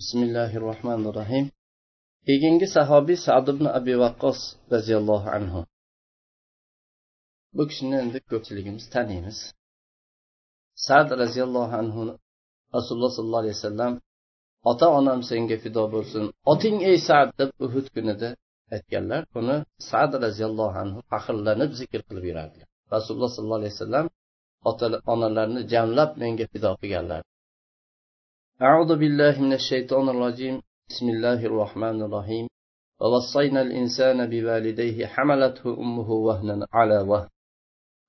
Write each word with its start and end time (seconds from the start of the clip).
bismillahi 0.00 0.56
rohmanir 0.66 1.12
rohim 1.20 1.46
keyingi 2.26 2.66
sahobiy 2.76 3.18
sad 3.26 3.46
ibn 3.52 3.64
abi 3.78 3.94
vaqqos 4.04 4.40
roziyallohu 4.74 5.28
anhu. 5.38 5.60
Bu 7.56 7.62
kishini 7.68 7.96
endi 8.04 8.18
ko'pchiligimiz 8.30 8.84
taniymiz. 8.94 9.38
Sad 10.86 11.08
roziyallohu 11.22 11.74
anhu 11.82 12.02
rasululloh 12.76 13.12
sollallohu 13.16 13.42
alayhi 13.44 13.56
vasallam 13.58 13.92
ota 14.70 14.86
onam 14.98 15.20
senga 15.30 15.56
fido 15.64 15.84
bo'lsin 15.94 16.24
oting 16.52 16.76
ey 16.90 16.96
sad 17.08 17.28
deb 17.40 17.50
uhud 17.66 17.86
kunida 17.94 18.28
aytganlar. 18.74 19.22
Buni 19.34 19.56
sad 19.90 20.10
roziyallohu 20.24 20.76
anhu 20.84 20.98
faxrlanib 21.10 21.70
zikr 21.80 22.00
qilib 22.08 22.24
yurardilar 22.30 22.68
rasululloh 22.94 23.30
sollallohu 23.34 23.60
alayhi 23.62 23.76
vasallam 23.76 24.06
ota 24.70 24.86
onalarini 25.12 25.62
jamlab 25.72 26.10
menga 26.22 26.46
fido 26.52 26.70
qilganlar. 26.82 27.22
أعوذ 28.62 28.98
بالله 28.98 29.42
من 29.42 29.52
الشيطان 29.52 30.08
الرجيم. 30.08 30.62
بسم 30.88 31.08
الله 31.08 31.46
الرحمن 31.46 32.02
الرحيم. 32.02 32.48
ووصينا 33.00 33.62
الإنسان 33.62 34.30
بوالديه 34.30 35.06
حملته 35.06 35.78
أمه 35.78 36.10
وهنا 36.10 36.66
على 36.72 36.98
وهن. 36.98 37.28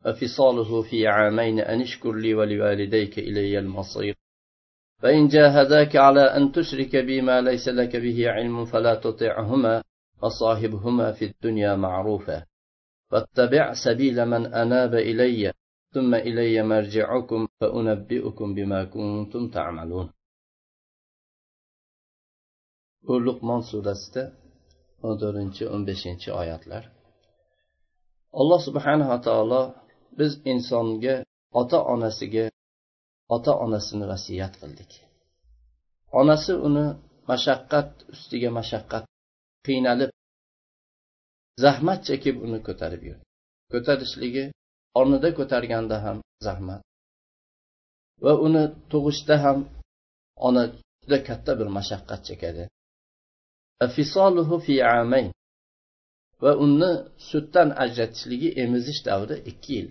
وفصاله 0.06 0.82
في 0.82 1.08
عامين 1.08 1.60
أن 1.60 1.82
اشكر 1.82 2.12
لي 2.12 2.34
ولوالديك 2.34 3.20
إلي 3.20 3.60
المصير. 3.60 4.16
فإن 5.02 5.28
جاهداك 5.28 5.96
على 5.96 6.22
أن 6.22 6.52
تشرك 6.52 6.96
بي 6.96 7.22
ما 7.22 7.42
ليس 7.42 7.68
لك 7.68 7.96
به 7.96 8.30
علم 8.30 8.66
فلا 8.66 8.96
تطعهما 8.96 9.84
وصاحبهما 10.24 11.12
في 11.12 11.26
الدنيا 11.26 11.76
معروفا. 11.76 12.46
واتبع 13.12 13.74
سبيل 13.74 14.26
من 14.26 14.54
أناب 14.54 14.94
إلي 14.94 15.54
ثم 15.94 16.16
إلي 16.16 16.64
مرجعكم 16.64 17.48
فأنبئكم 17.62 18.56
بما 18.56 18.84
كنتم 18.84 19.50
تعملون. 19.50 20.17
Bu 23.06 23.14
luqmon 23.26 23.62
surasida 23.70 24.24
o'n 25.06 25.16
to'rtinchi 25.22 25.64
o'n 25.74 25.82
beshinchi 25.90 26.30
oyatlar. 26.42 26.84
Alloh 28.40 28.60
subhanava 28.68 29.18
taolo 29.28 29.62
biz 30.20 30.32
insonga 30.54 31.16
ota 31.62 31.80
onasiga 31.94 32.46
ota 33.36 33.52
onasini 33.66 34.06
vasiyat 34.14 34.54
qildik. 34.62 34.92
Onasi 36.22 36.54
uni 36.68 36.86
mashaqqat 37.32 37.90
ustiga 38.14 38.50
mashaqqat 38.60 39.04
qiynalib 39.68 40.12
zahmat 41.64 42.00
chekib 42.08 42.36
uni 42.46 42.60
ko'tarib 42.68 43.02
yurdi. 43.10 43.26
Ko'tarishligi 43.74 44.46
qornida 44.96 45.30
ko'targanda 45.40 45.98
ham 46.06 46.18
zahmat 46.48 46.82
va 48.26 48.34
uni 48.48 48.64
tug'ishda 48.92 49.36
ham 49.46 49.58
ona 50.48 50.64
juda 51.02 51.18
katta 51.28 51.52
bir 51.60 51.68
mashaqqat 51.78 52.22
chekadi. 52.30 52.64
Va 56.44 56.52
uni 56.66 56.92
sutdan 57.30 57.70
ajratishligi 57.84 58.50
emizish 58.64 59.02
davri 59.08 59.36
ikki 59.52 59.72
yil. 59.78 59.90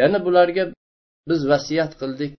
Ya'ni 0.00 0.18
bularga 0.26 0.64
biz 1.28 1.40
vasiyat 1.52 1.92
qildik. 2.00 2.32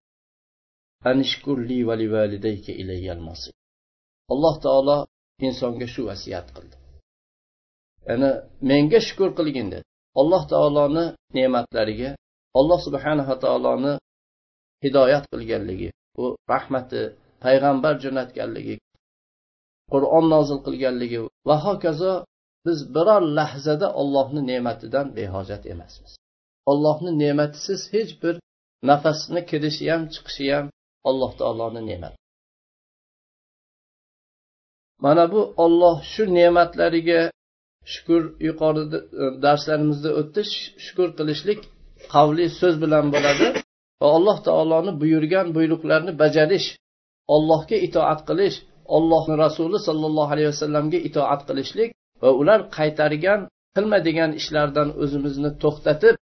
Alloh 4.34 4.56
taolo 4.66 4.98
insonga 5.48 5.88
shu 5.94 6.02
vasiyat 6.12 6.48
qildi. 6.56 6.76
Ya'ni 8.08 8.30
menga 8.70 9.00
shukur 9.08 9.30
qilgin 9.40 9.68
dedi. 9.74 9.86
Alloh 10.22 10.44
taoloni 10.52 11.06
ne'matlariga 11.38 12.12
alloh 12.60 12.80
subhanava 12.86 13.36
taoloni 13.44 13.94
hidoyat 14.84 15.26
qilganligi 15.32 15.90
u 16.22 16.24
rahmati 16.52 17.02
payg'ambar 17.44 17.94
jo'natganligi 18.04 18.76
qur'on 19.94 20.26
nozil 20.34 20.60
qilganligi 20.66 21.20
va 21.48 21.56
hokazo 21.66 22.14
biz 22.66 22.80
biror 22.96 23.24
lahzada 23.38 23.88
ollohni 24.02 24.42
ne'matidan 24.52 25.08
behojat 25.18 25.64
emasmiz. 25.74 26.12
Ollohni 26.72 27.12
ne'matisiz 27.24 27.82
hech 27.94 28.12
bir 28.24 28.36
nafasni 28.90 29.42
kirishi 29.50 29.86
ham 29.92 30.04
chiqishi 30.14 30.46
ham 30.56 30.66
alloh 31.10 31.32
taoloni 31.40 31.82
ne'mati. 31.90 32.18
Mana 35.06 35.24
bu 35.34 35.42
olloh 35.64 35.98
shu 36.12 36.24
ne'matlariga 36.38 37.22
shukur 37.94 38.22
yuqorida 38.48 38.98
e, 39.22 39.24
darslarimizda 39.44 40.10
o'tdi. 40.20 40.42
Shukur 40.86 41.10
qilishlik 41.18 41.60
qavli 42.14 42.46
so'z 42.60 42.76
bilan 42.84 43.06
bo'ladi 43.14 43.48
va 44.02 44.08
alloh 44.18 44.38
taoloni 44.48 44.92
buyurgan 45.02 45.48
buyruqlarni 45.58 46.12
bajarish 46.22 46.68
ollohga 47.36 47.78
itoat 47.88 48.22
qilish 48.30 48.58
ollohni 48.98 49.36
rasuli 49.46 49.80
sollallohu 49.88 50.32
alayhi 50.36 50.52
vasallamga 50.54 51.00
itoat 51.10 51.42
qilishlik 51.50 51.90
va 52.22 52.30
ular 52.42 52.60
qaytargan 52.78 53.40
qilma 53.76 53.98
degan 54.08 54.32
ishlardan 54.40 54.90
o'zimizni 55.04 55.52
to'xtatib 55.64 56.16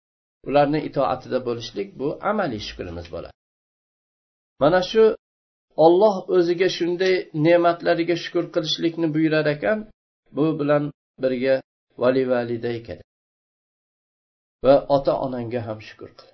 ularni 0.48 0.80
itoatida 0.88 1.38
bo'lishlik 1.48 1.88
bu 2.00 2.08
amaliy 2.30 2.62
shukrimiz 2.68 3.06
bo'ladi. 3.14 3.34
Mana 4.62 4.80
shu 4.90 5.04
olloh 5.84 6.14
o'ziga 6.36 6.68
shunday 6.78 7.14
ne'matlariga 7.46 8.16
shukur 8.24 8.44
qilishlikni 8.54 9.06
buyurar 9.14 9.46
ekan 9.54 9.78
bu 10.36 10.44
bilan 10.60 10.84
birga 11.22 11.54
vali 12.02 12.22
validayka 12.32 12.96
va 14.64 14.74
ota 14.96 15.12
onangga 15.26 15.60
ham 15.68 15.78
shukur 15.88 16.10
qil. 16.18 16.28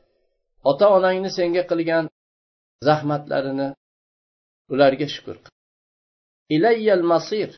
Ota 0.70 0.86
onangni 0.96 1.30
senga 1.38 1.62
qilgan 1.70 2.04
zahmatlarini 2.88 3.68
ularga 4.72 5.08
shukur 5.14 5.36
qil. 5.44 5.52
Ilayyal 6.54 7.04
masir 7.12 7.50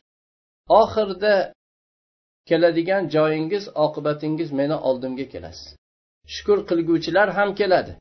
oxirida 0.81 1.34
keladigan 2.49 3.05
joyingiz 3.15 3.65
oqibatingiz 3.84 4.50
meni 4.60 4.77
oldimga 4.88 5.27
kelasiz. 5.32 5.69
Shukur 6.34 6.59
qilguvchilar 6.69 7.28
ham 7.38 7.50
keladi. 7.60 7.93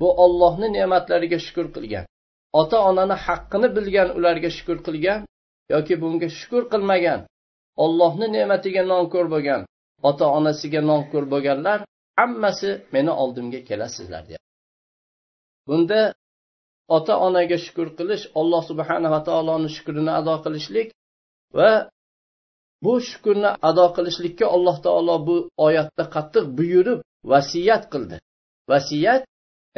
Bu 0.00 0.08
ollohni 0.24 0.68
ne'matlariga 0.76 1.38
shukur 1.46 1.66
qilgan. 1.74 2.04
Ota 2.60 2.78
onani 2.88 3.16
haqqini 3.26 3.68
bilgan 3.76 4.08
ularga 4.18 4.50
shukur 4.56 4.78
qilgan 4.86 5.20
yoki 5.74 5.94
bunga 6.02 6.28
shukur 6.38 6.62
qilmagan 6.72 7.20
ollohni 7.84 8.26
ne'matiga 8.36 8.82
nonko'r 8.92 9.26
bo'lgan 9.34 9.62
ota 10.08 10.26
onasiga 10.38 10.80
nonko'r 10.90 11.24
bo'lganlar 11.32 11.78
hammasi 12.20 12.70
meni 12.94 13.12
oldimga 13.22 13.60
kelasizlar 13.68 14.22
deyapti. 14.28 14.50
Bunda 15.68 16.00
ota 16.96 17.14
onaga 17.26 17.56
shukur 17.64 17.88
qilish 17.98 18.24
alloh 18.40 18.62
subhanava 18.70 19.20
taoloni 19.28 19.68
shukrini 19.76 20.12
ado 20.20 20.34
qilishlik 20.44 20.88
va 21.58 21.70
bu 22.84 22.92
shukurni 23.08 23.50
ado 23.68 23.86
qilishlikka 23.96 24.46
alloh 24.56 24.76
taolo 24.86 25.16
bu 25.28 25.36
oyatda 25.66 26.04
qattiq 26.14 26.44
buyurib 26.58 27.00
vasiyat 27.32 27.84
qildi. 27.92 28.16
Vasiyat 28.72 29.22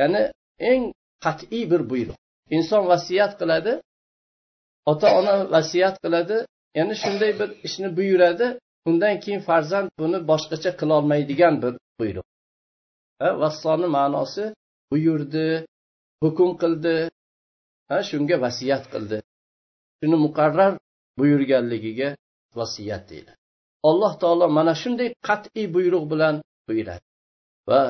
ya'ni 0.01 0.23
eng 0.71 0.83
qat'iy 1.25 1.65
bir 1.73 1.83
buyruq. 1.91 2.19
Inson 2.57 2.83
vasiyat 2.93 3.33
qiladi 3.41 3.73
ota 4.93 5.09
ona 5.19 5.35
vasiyat 5.55 5.97
qiladi 6.05 6.37
ya'ni 6.79 6.95
shunday 7.03 7.33
bir 7.41 7.49
ishni 7.67 7.89
buyuradi 7.99 8.47
undan 8.89 9.15
keyin 9.23 9.43
farzand 9.49 9.89
buni 10.01 10.19
boshqacha 10.31 10.71
qilolmaydigan 10.81 11.55
bir 11.63 11.75
buyruq. 12.01 12.27
Vassoni 13.43 13.89
ma'nosi 13.97 14.45
buyurdi 14.93 15.47
hukm 16.23 16.51
qildi 16.63 16.95
ha 17.91 17.99
shunga 18.11 18.37
vasiyat 18.45 18.85
qildi. 18.93 19.19
Shuni 19.99 20.17
muqarrar 20.27 20.73
buyurganligiga 21.19 22.09
vasiyat 22.59 23.05
deydi. 23.11 23.33
Alloh 23.89 24.13
taolo 24.23 24.47
mana 24.59 24.75
shunday 24.83 25.09
qat'iy 25.29 25.67
buyruq 25.77 26.05
bilan 26.13 26.35
buyuradi. 26.69 27.05
Va 27.71 27.83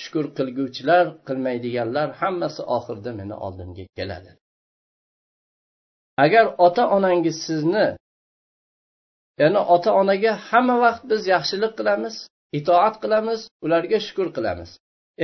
shukur 0.00 0.26
qilguvchilar 0.38 1.04
qilmaydiganlar 1.26 2.08
hammasi 2.20 2.62
oxirida 2.76 3.10
meni 3.20 3.34
oldimga 3.46 3.84
keladi. 3.98 4.30
Agar 6.24 6.46
ota 6.66 6.84
onangiz 6.96 7.36
sizni 7.46 7.86
ya'ni 9.40 9.60
ota 9.74 9.90
onaga 10.00 10.32
hamma 10.48 10.76
vaqt 10.84 11.02
biz 11.10 11.22
yaxshilik 11.34 11.72
qilamiz 11.78 12.14
itoat 12.58 12.94
qilamiz 13.02 13.40
ularga 13.64 13.98
shukur 14.06 14.28
qilamiz. 14.36 14.70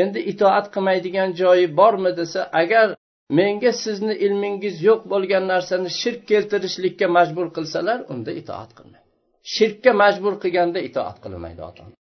Endi 0.03 0.21
itoat 0.33 0.67
qilmaydigan 0.75 1.31
joyi 1.41 1.67
bormi 1.81 2.13
desa 2.21 2.41
agar 2.63 2.89
menga 3.39 3.73
sizni 3.85 4.15
ilmingiz 4.27 4.77
yo'q 4.89 5.01
bo'lgan 5.13 5.45
narsani 5.53 5.91
shirk 6.01 6.21
keltirishlikka 6.31 7.07
majbur 7.17 7.47
qilsalar 7.57 7.99
unda 8.13 8.31
itoat 8.41 8.71
qilmang 8.79 9.05
shirkka 9.55 9.93
majbur 10.03 10.35
qilganda 10.43 10.81
itoat 10.89 11.17
qilmaydi 11.25 11.61
ota 11.71 11.83
ona 11.87 11.97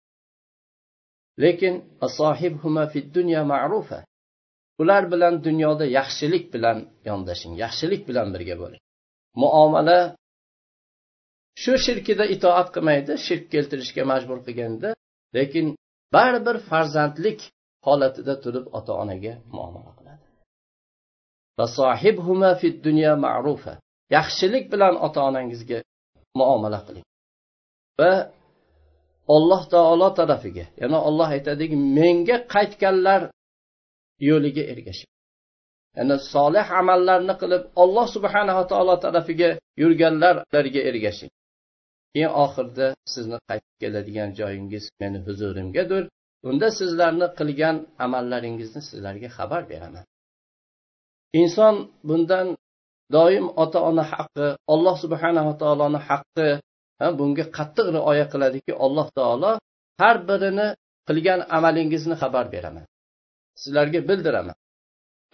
lekin 1.44 1.74
ular 4.82 5.04
bilan 5.12 5.34
dunyoda 5.48 5.86
yaxshilik 6.00 6.46
bilan 6.54 6.78
yondashing 7.10 7.54
yaxshilik 7.64 8.02
bilan 8.10 8.28
birga 8.34 8.56
bo'ling. 8.62 8.82
Muomala 9.42 10.00
shu 11.62 11.74
shirkida 11.86 12.26
itoat 12.36 12.68
qilmaydi 12.76 13.14
shirk 13.28 13.46
keltirishga 13.54 14.04
majbur 14.12 14.38
qilganda 14.48 14.90
lekin 15.38 15.66
baribir 16.16 16.58
farzandlik 16.70 17.40
holatida 17.90 18.34
turib 18.44 18.66
ota 18.78 18.92
onaga 19.02 19.34
muomala 19.56 19.92
qiladi 19.98 20.26
yaxshilik 24.16 24.66
bilan 24.74 24.94
ota 25.06 25.20
onangizga 25.30 25.80
muomala 26.40 26.80
qiling. 26.88 27.06
Va 28.00 28.14
alloh 29.36 29.62
taolo 29.74 30.10
tarafiga 30.20 30.66
yana 30.82 30.98
olloh 31.10 31.30
aytadiki 31.36 31.76
menga 31.98 32.38
qaytganlar 32.54 33.22
yo'liga 34.30 34.64
ergashing. 34.74 35.12
Ya'ni 35.98 36.16
solih 36.34 36.66
amallarni 36.82 37.36
qilib 37.42 37.64
alloh 37.84 38.06
subhanava 38.16 38.64
taolo 38.72 38.96
tarafiga 39.06 39.50
yurganlarga 39.82 40.82
ergashing. 40.90 41.32
Keyin 42.14 42.32
oxirida 42.44 42.88
sizni 43.14 43.38
qaytib 43.50 43.76
keladigan 43.82 44.30
joyingiz 44.40 44.86
meni 45.02 45.20
huzurimgadir. 45.28 46.04
Unda 46.48 46.68
sizlarni 46.80 47.28
qilgan 47.40 47.76
amallaringizni 48.06 48.82
sizlarga 48.90 49.30
xabar 49.38 49.62
beraman. 49.72 50.06
Inson 51.42 51.76
bundan 52.08 52.48
doim 53.16 53.46
ota 53.64 53.80
ona 53.90 54.04
haqqi 54.12 54.48
alloh 54.74 54.96
subhanava 55.04 55.54
taoloni 55.62 56.00
haqqi 56.10 56.48
bunga 57.20 57.46
qattiq 57.58 57.88
rioya 57.96 58.26
qiladiki 58.34 58.74
alloh 58.86 59.08
taolo 59.18 59.52
har 60.02 60.16
birini 60.30 60.68
qilgan 61.08 61.40
amalingizni 61.58 62.16
xabar 62.22 62.46
beraman. 62.54 62.86
Sizlarga 63.62 64.00
bildiraman. 64.10 64.58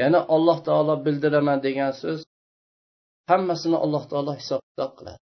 Ya'ni 0.01 0.19
alloh 0.35 0.57
taolo 0.67 0.93
bildiraman 1.05 1.57
degan 1.67 1.91
so'z 2.01 2.19
hammasini 3.31 3.77
alloh 3.85 4.03
taolo 4.11 4.31
hisob 4.39 4.61
kitob 4.69 4.91
qiladi. 4.97 5.24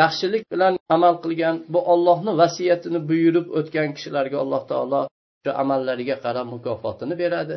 Yaxshilik 0.00 0.44
bilan 0.52 0.74
amal 0.94 1.14
qilgan 1.24 1.56
bu 1.72 1.80
ollohni 1.92 2.32
vasiyatini 2.42 3.00
buyurib 3.08 3.46
o'tgan 3.58 3.88
kishilarga 3.96 4.36
alloh 4.44 4.62
taolo 4.70 5.02
shu 5.42 5.50
amallariga 5.62 6.16
qarab 6.24 6.46
mukofotini 6.54 7.14
beradi. 7.22 7.56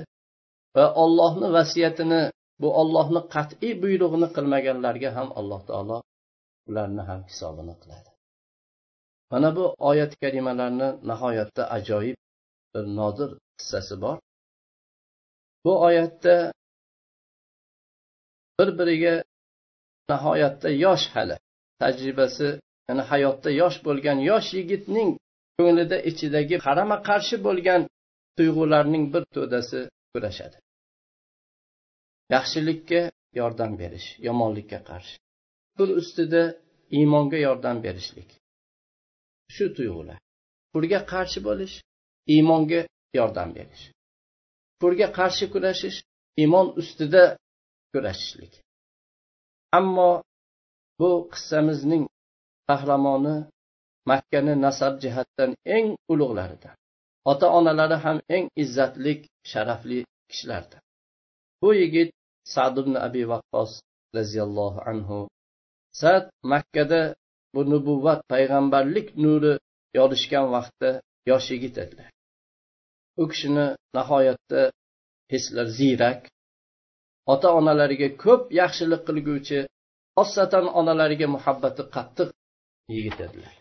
Va 0.76 0.86
ollohni 1.04 1.48
vasiyatini 1.58 2.22
bu 2.62 2.70
ollohni 2.82 3.22
qat'iy 3.36 3.74
buyrug'ini 3.84 4.28
qilmaganlarga 4.36 5.10
ham 5.18 5.30
alloh 5.40 5.62
taolo 5.70 5.98
ularni 6.70 7.04
ham 7.10 7.22
hisobini 7.30 7.76
qiladi. 7.82 8.10
Mana 9.32 9.50
bu 9.58 9.66
oyat 9.90 10.12
kalimalarni 10.24 10.90
nihoyatda 11.10 11.64
ajoyib 11.78 12.18
bir 12.74 12.86
nodir 13.00 13.30
qissasi 13.58 13.96
bor. 14.04 14.18
Bu 15.66 15.74
oyatda 15.88 16.36
bir 18.58 18.70
biriga 18.80 19.14
nihoyatda 20.12 20.70
yosh 20.86 21.06
hali 21.16 21.36
tajribasi 21.82 22.50
ya'ni 22.88 23.04
hayotda 23.12 23.50
yosh 23.62 23.78
bo'lgan 23.88 24.18
yosh 24.30 24.50
yigitning 24.58 25.10
ko'nglida 25.58 25.98
ichidagi 26.10 26.58
qarama 26.66 26.98
qarshi 27.10 27.36
bo'lgan 27.48 27.82
tuyg'ularning 28.38 29.06
bir 29.14 29.24
to'dasi 29.36 29.80
kurashadi. 30.14 30.58
Yaxshilikka 32.36 33.02
yordam 33.40 33.72
berish 33.82 34.08
yomonlikka 34.28 34.80
qarshi. 34.90 35.16
Pul 35.78 35.90
ustida 36.02 36.44
iymonga 36.98 37.38
yordam 37.48 37.78
berishlik. 37.86 38.30
Shu 39.56 39.66
tuyg'ular. 39.78 40.20
Pulga 40.74 41.00
qarshi 41.14 41.40
bo'lish 41.48 41.76
iymonga 42.36 42.82
yordam 43.20 43.50
berish. 43.58 43.84
Pulga 44.82 45.08
qarshi 45.20 45.46
kurashish 45.54 45.98
iymon 46.42 46.68
ustida 46.82 47.24
kurashishlik. 47.94 48.54
Ammo 49.80 50.12
bu 51.00 51.10
qissamizning 51.34 52.04
qahramoni 52.70 53.36
makkani 54.10 54.54
nasab 54.66 54.94
jihatdan 55.04 55.52
eng 55.76 55.88
ulug'laridan. 56.12 56.76
Ota 57.32 57.48
onalari 57.58 57.98
ham 58.06 58.18
eng 58.36 58.46
izzatli 58.64 59.14
sharafli 59.52 60.00
kishilardir. 60.30 60.80
Bu 61.62 61.70
yigit 61.82 62.10
sad 62.54 62.76
ibn 62.82 62.94
abi 63.08 63.24
vaqqos 63.32 63.72
roziyallohu 64.18 64.80
anhu 64.92 65.20
sad 66.02 66.24
makkada 66.52 67.02
bu 67.54 67.62
nubuvvat 67.72 68.22
payg'ambarlik 68.34 69.08
nuri 69.24 69.54
yorishgan 69.98 70.46
vaqtda 70.56 70.90
yosh 71.30 71.48
yigit 71.54 71.76
edilar 71.84 72.10
u 73.22 73.24
kishini 73.32 73.68
nihoyatda 73.98 74.62
hislar 75.34 75.68
ziyrak 75.80 76.22
ota 77.34 77.50
onalariga 77.60 78.10
ko'p 78.24 78.44
yaxshilik 78.62 79.02
qilguvchi 79.08 79.60
xossatan 80.18 80.66
onalariga 80.80 81.28
muhabbati 81.36 81.84
qattiq 81.96 82.30
yigit 82.96 83.18
edilar 83.28 83.54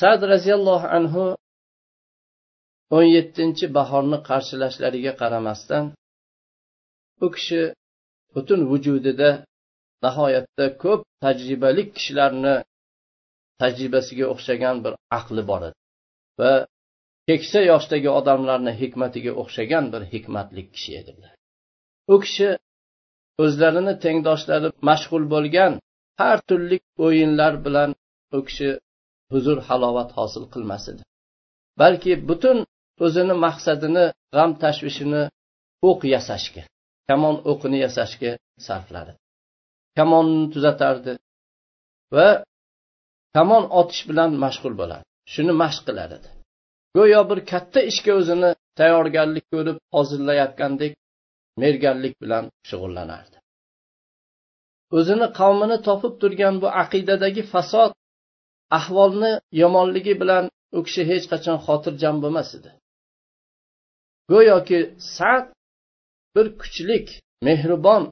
sad 0.00 0.20
roziyallohu 0.32 0.86
anhu 0.98 1.24
o'n 2.96 3.06
yettinchi 3.16 3.66
bahorni 3.78 4.18
qarshilashlariga 4.28 5.12
qaramasdan 5.20 5.84
u 7.24 7.26
kishi 7.34 7.62
butun 8.34 8.60
vujudida 8.70 9.30
nihoyatda 10.04 10.66
ko'p 10.82 11.00
tajribali 11.24 11.82
kishilarni 11.96 12.54
tajribasiga 13.60 14.26
o'xshagan 14.34 14.76
bir 14.84 14.92
aqli 15.18 15.42
bor 15.50 15.62
edi 15.68 15.78
va 16.40 16.52
keksa 17.28 17.60
yoshdagi 17.70 18.10
odamlarni 18.18 18.72
hikmatiga 18.80 19.32
o'xshagan 19.42 19.84
bir 19.92 20.02
hikmatli 20.12 20.62
kishi 20.74 20.92
edilar. 21.00 21.32
U 22.12 22.14
kishi 22.24 22.48
o'zlarini 23.42 23.94
tengdoshlari 24.04 24.68
mashg'ul 24.88 25.24
bo'lgan 25.34 25.72
har 26.20 26.38
turli 26.48 26.78
o'yinlar 27.06 27.54
bilan 27.66 27.90
u 28.36 28.38
kishi 28.48 28.70
huzur 29.32 29.58
halovat 29.68 30.10
hosil 30.18 30.44
qilmas 30.54 30.84
edi. 30.92 31.02
Balki 31.80 32.12
butun 32.28 32.58
o'zini 33.06 33.34
maqsadini 33.46 34.04
g'am 34.34 34.50
tashvishini 34.62 35.22
o'q 35.88 36.00
yasashga 36.14 36.62
kamon 37.08 37.36
o'qini 37.50 37.78
yasashga 37.86 38.30
sarfladi. 38.66 39.12
Kamonni 39.98 40.44
tuzatardi 40.54 41.12
va 42.16 42.28
kamon 43.36 43.64
otish 43.80 44.02
bilan 44.10 44.30
mashg'ul 44.44 44.74
bo'ladi. 44.80 45.04
Shuni 45.32 45.52
mashq 45.62 45.82
qilar 45.88 46.10
edi. 46.18 46.28
Go'yo 46.96 47.20
bir 47.30 47.38
katta 47.52 47.80
ishga 47.90 48.12
o'zini 48.20 48.50
tayyorgarlik 48.78 49.46
ko'rib 49.54 49.78
hozirlayotgandek 49.96 50.92
merganlik 51.62 52.14
bilan 52.22 52.44
shug'ullanardi. 52.68 53.36
O'zini 54.96 55.28
qavmini 55.38 55.78
topib 55.88 56.14
turgan 56.20 56.54
bu 56.62 56.68
aqidadagi 56.82 57.42
fasod 57.52 57.92
ahvolni 58.78 59.32
yomonligi 59.62 60.14
bilan 60.22 60.44
u 60.76 60.80
kishi 60.86 61.02
hech 61.10 61.24
qachon 61.32 61.58
xotirjam 61.66 62.16
bo'lmas 62.22 62.50
edi. 62.58 62.70
Go'yoki 64.30 64.80
sad 65.16 65.44
bir 66.34 66.46
kuchlik 66.60 67.06
mehribon 67.48 68.02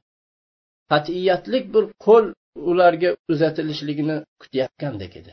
qat'iyatlik 0.90 1.64
bir 1.74 1.84
qo'l 2.06 2.26
ularga 2.70 3.10
uzatilishligini 3.32 4.16
kutayotgandek 4.40 5.12
edi. 5.20 5.32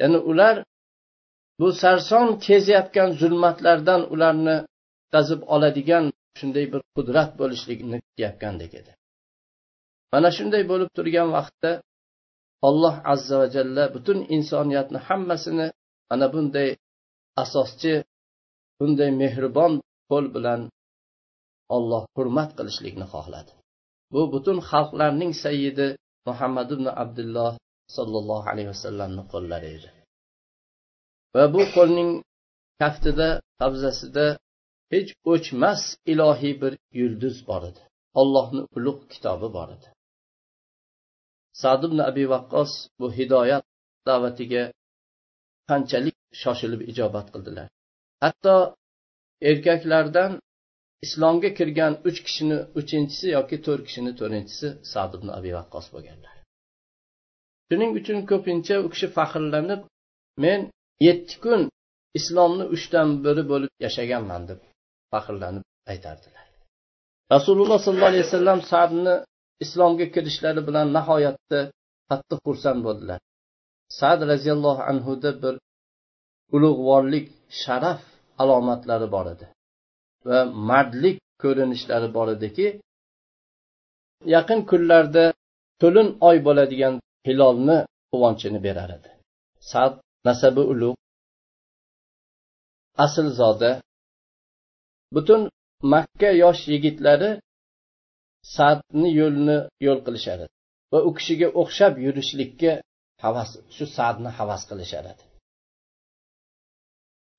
Ya'ni 0.00 0.18
ular 0.30 0.56
bu 1.60 1.68
sarson 1.82 2.28
kezayotgan 2.46 3.10
zulmatlardan 3.20 4.02
ularni 4.14 4.56
qutqazib 4.66 5.40
oladigan 5.54 6.04
shunday 6.38 6.66
bir 6.72 6.80
qudrat 6.96 7.30
bo'lishligini 7.40 7.98
kutayotgandek 8.04 8.72
edi. 8.80 8.92
Mana 10.12 10.28
shunday 10.36 10.62
bo'lib 10.70 10.90
turgan 10.96 11.28
vaqtda 11.36 11.70
alloh 12.68 12.94
azza 13.12 13.34
va 13.42 13.48
jalla 13.56 13.84
butun 13.94 14.18
insoniyatni 14.36 14.98
hammasini 15.08 15.66
mana 16.10 16.26
bunday 16.34 16.68
asoschi 17.42 17.94
bunday 18.78 19.10
mehribon 19.22 19.72
qo'l 20.10 20.26
bilan 20.36 20.60
olloh 21.76 22.02
hurmat 22.16 22.50
qilishlikni 22.58 23.06
xohladi. 23.12 23.52
Bu 24.12 24.20
butun 24.34 24.58
xalqlarning 24.70 25.32
sayyidi 25.44 25.88
muhammad 26.28 26.68
ibn 26.76 26.86
abdulloh 27.02 27.52
sollallohu 27.96 28.46
alayhi 28.52 28.70
vasallamni 28.74 29.22
qo'llari 29.32 29.68
edi. 29.76 29.88
Va 31.34 31.44
bu 31.54 31.62
qo'lning 31.76 32.10
kaftida 32.82 33.28
qabzasida 33.60 34.26
hech 34.92 35.10
o'chmas 35.32 35.82
ilohiy 36.12 36.54
bir 36.62 36.72
yulduz 37.00 37.36
bor 37.48 37.62
edi. 37.70 37.82
Ollohni 38.20 38.62
ulug' 38.76 39.02
kitobi 39.12 39.48
bor 39.56 39.68
edi. 39.76 39.88
Sad 41.62 41.82
ibn 41.88 41.98
abi 42.10 42.24
vaqqos 42.34 42.72
bu 42.98 43.06
hidoyat 43.18 43.64
da'vatiga 44.08 44.62
qanchalik 45.70 46.16
shoshilib 46.42 46.80
ijobat 46.90 47.26
qildilar. 47.34 47.68
Hatto 48.24 48.54
erkaklardan 49.50 50.32
islomga 51.06 51.50
kirgan 51.58 51.92
uch 52.08 52.18
kishini 52.26 52.58
uchinchisi 52.80 53.26
yoki 53.36 53.56
to'rt 53.66 53.82
kishini 53.88 54.12
to'rtinchisi 54.18 54.68
sad 54.92 55.10
ibn 55.18 55.28
abi 55.38 55.50
vaqqos 55.58 55.86
bo'lganlar. 55.94 56.34
Shuning 57.68 57.92
uchun 58.00 58.18
ko'pincha 58.30 58.74
u 58.84 58.88
kishi 58.94 59.08
faxrlanib 59.16 59.80
men 60.44 60.60
yetti 61.06 61.34
kun 61.44 61.60
islomni 62.18 62.64
uchdan 62.74 63.08
biri 63.24 63.42
bo'lib 63.52 63.72
yashaganman 63.84 64.42
deb 64.50 64.60
faxrlanib 65.12 65.64
aytardilar. 65.92 66.46
Rasululloh 67.34 67.78
sollallohu 67.84 68.12
alayhi 68.12 68.26
vasallam 68.28 68.60
sadni 68.72 69.14
islomga 69.64 70.06
kirishlari 70.14 70.60
bilan 70.68 70.86
nihoyatda 70.96 71.60
qattiq 72.10 72.38
xursand 72.46 72.80
bo'ldilar. 72.86 73.18
Sad 74.00 74.20
roziyallohu 74.32 74.82
anhuda 74.90 75.30
bir 75.42 75.54
ulug'vorlik 76.56 77.26
sharaf 77.62 78.00
alomatlari 78.42 79.08
bor 79.14 79.26
edi 79.34 79.46
va 80.28 80.38
mardlik 80.70 81.16
ko'rinishlari 81.42 82.08
bor 82.16 82.28
ediki 82.36 82.66
yaqin 84.34 84.60
kunlarda 84.70 85.24
to'lin 85.82 86.08
oy 86.28 86.36
bo'ladigan 86.46 86.94
hilolni 87.26 87.78
quvonchini 88.12 88.60
berar 88.66 88.90
edi. 88.98 89.10
Sad 89.72 89.92
nasabi 90.28 90.62
ulug' 90.72 90.98
aslzoda 93.04 93.70
butun 95.14 95.40
makka 95.92 96.30
yosh 96.42 96.62
yigitlari 96.72 97.30
sadni 98.56 99.08
yo'lini 99.20 99.58
yo'l 99.86 100.00
qilishadi 100.06 100.44
va 100.92 100.98
u 101.08 101.10
kishiga 101.16 101.48
o'xshab 101.60 101.94
yurishlikka 102.04 102.72
havas 103.24 103.50
shu 103.76 103.84
sadni 103.96 104.30
havas 104.38 104.62
qilishar 104.70 105.04
edi 105.12 105.24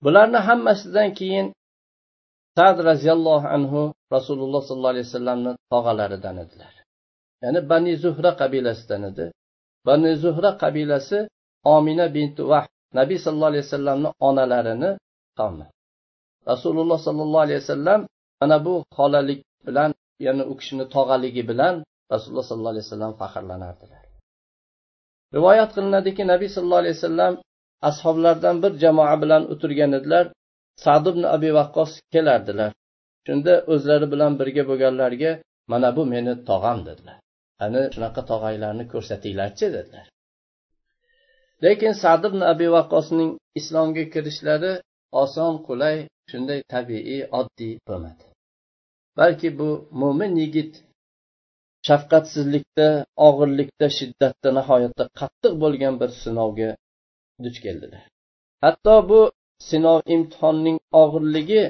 bularni 0.03 0.39
hammasidan 0.47 1.09
keyin 1.19 1.47
sad 2.57 2.77
roziyallohu 2.89 3.47
anhu 3.55 3.81
rasululloh 4.15 4.61
sollallohu 4.67 4.93
alayhi 4.95 5.07
vasallamni 5.09 5.51
tog'alaridan 5.71 6.35
edilar. 6.43 6.73
Ya'ni 7.43 7.59
bani 7.71 7.93
zuhra 8.03 8.31
qabilasidan 8.41 9.01
edi. 9.09 9.25
Bani 9.87 10.11
zuhra 10.23 10.51
qabilasi 10.63 11.17
omina 11.75 12.05
binti 12.15 12.41
vah 12.51 12.65
nabiy 12.99 13.17
sallallohu 13.23 13.51
alayhi 13.53 13.65
vasallamni 13.67 14.09
onalarini 14.27 14.89
qavmi 15.39 15.65
rasululloh 16.51 16.99
sollallohu 17.07 17.43
alayhi 17.45 17.61
vasallam 17.63 18.01
mana 18.41 18.57
bu 18.65 18.73
xolalik 18.97 19.39
bilan 19.67 19.91
ya'ni 20.25 20.43
u 20.51 20.53
kishini 20.59 20.85
tog'aligi 20.95 21.43
bilan 21.49 21.75
rasululloh 22.13 22.45
sollallohu 22.49 22.73
alayhi 22.75 22.87
vasallam 22.87 23.13
faxrlanardilar. 23.21 24.03
Rivoyat 25.35 25.69
qilinadiki 25.75 26.23
nabiy 26.31 26.49
sallallohu 26.53 26.83
alayhi 26.83 26.97
vasallam 26.99 27.33
ashoblardan 27.89 28.55
bir 28.63 28.71
jamoa 28.83 29.15
bilan 29.23 29.43
o'tirgan 29.53 29.91
edilar. 29.99 30.25
Sad 30.85 31.05
ibn 31.11 31.23
abi 31.35 31.49
vaqqos 31.59 31.91
kelardilar. 32.13 32.71
Shunda 33.25 33.53
o'zlari 33.73 34.07
bilan 34.13 34.33
birga 34.39 34.63
bo'lganlarga 34.69 35.31
mana 35.71 35.89
bu 35.97 36.03
meni 36.13 36.33
tog'am 36.49 36.79
dedilar. 36.87 37.17
Ana 37.65 37.81
shunaqa 37.93 38.21
tog'aylarni 38.31 38.83
ko'rsatinglarchi 38.93 39.67
dedilar. 39.75 40.05
Lekin 41.65 41.93
sad 42.03 42.23
ibn 42.29 42.41
abi 42.51 42.67
vaqqosning 42.77 43.31
islomga 43.59 44.03
kirishlari 44.13 44.73
oson 45.23 45.53
qulay 45.67 45.97
shunday 46.31 46.59
tabiiy 46.73 47.21
oddiy 47.39 47.73
bo'lmadi. 47.87 48.23
Balki 49.19 49.49
bu 49.59 49.69
mo'min 50.01 50.33
yigit 50.43 50.73
shafqatsizlikda 51.87 52.87
og'irlikda 53.27 53.87
shiddatda 53.97 54.49
nihoyatda 54.59 55.03
qattiq 55.19 55.53
bo'lgan 55.63 55.93
bir 56.01 56.09
sinovga 56.23 56.69
duch 57.43 57.57
keldilar 57.65 58.03
hatto 58.65 58.95
bu 59.09 59.21
sinov 59.69 59.99
imtihonning 60.15 60.77
og'irligi 61.01 61.63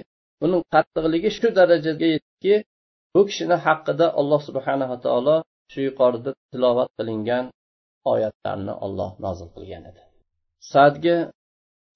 uning 0.46 0.64
qattiqligi 0.74 1.30
shu 1.38 1.48
darajaga 1.60 2.08
yetdiki 2.16 2.56
bu 3.14 3.22
kishini 3.30 3.58
haqida 3.66 4.06
alloh 4.20 4.42
subhanava 4.48 4.98
taolo 5.06 5.36
shu 5.72 5.80
yuqorida 5.88 6.32
tilovat 6.52 6.90
qilingan 6.98 7.46
oyatlarni 8.14 8.74
olloh 8.86 9.12
nozil 9.26 9.48
qilgan 9.56 9.84
edi. 9.90 10.02
Sadga 10.74 11.18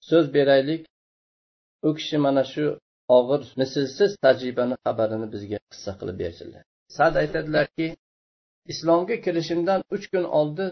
so'z 0.09 0.25
beraylik 0.35 0.81
u 1.87 1.89
kishi 1.97 2.17
mana 2.25 2.43
shu 2.53 2.65
og'ir 3.17 3.41
mislsiz 3.61 4.11
tajribani 4.25 4.75
xabarini 4.85 5.27
bizga 5.33 5.59
qissa 5.71 5.91
qilib 5.99 6.17
berdilar 6.23 6.63
sad 6.97 7.13
aytadilarki 7.23 7.87
islomga 8.71 9.15
kirishimdan 9.25 9.81
uch 9.95 10.05
kun 10.13 10.25
oldin 10.39 10.71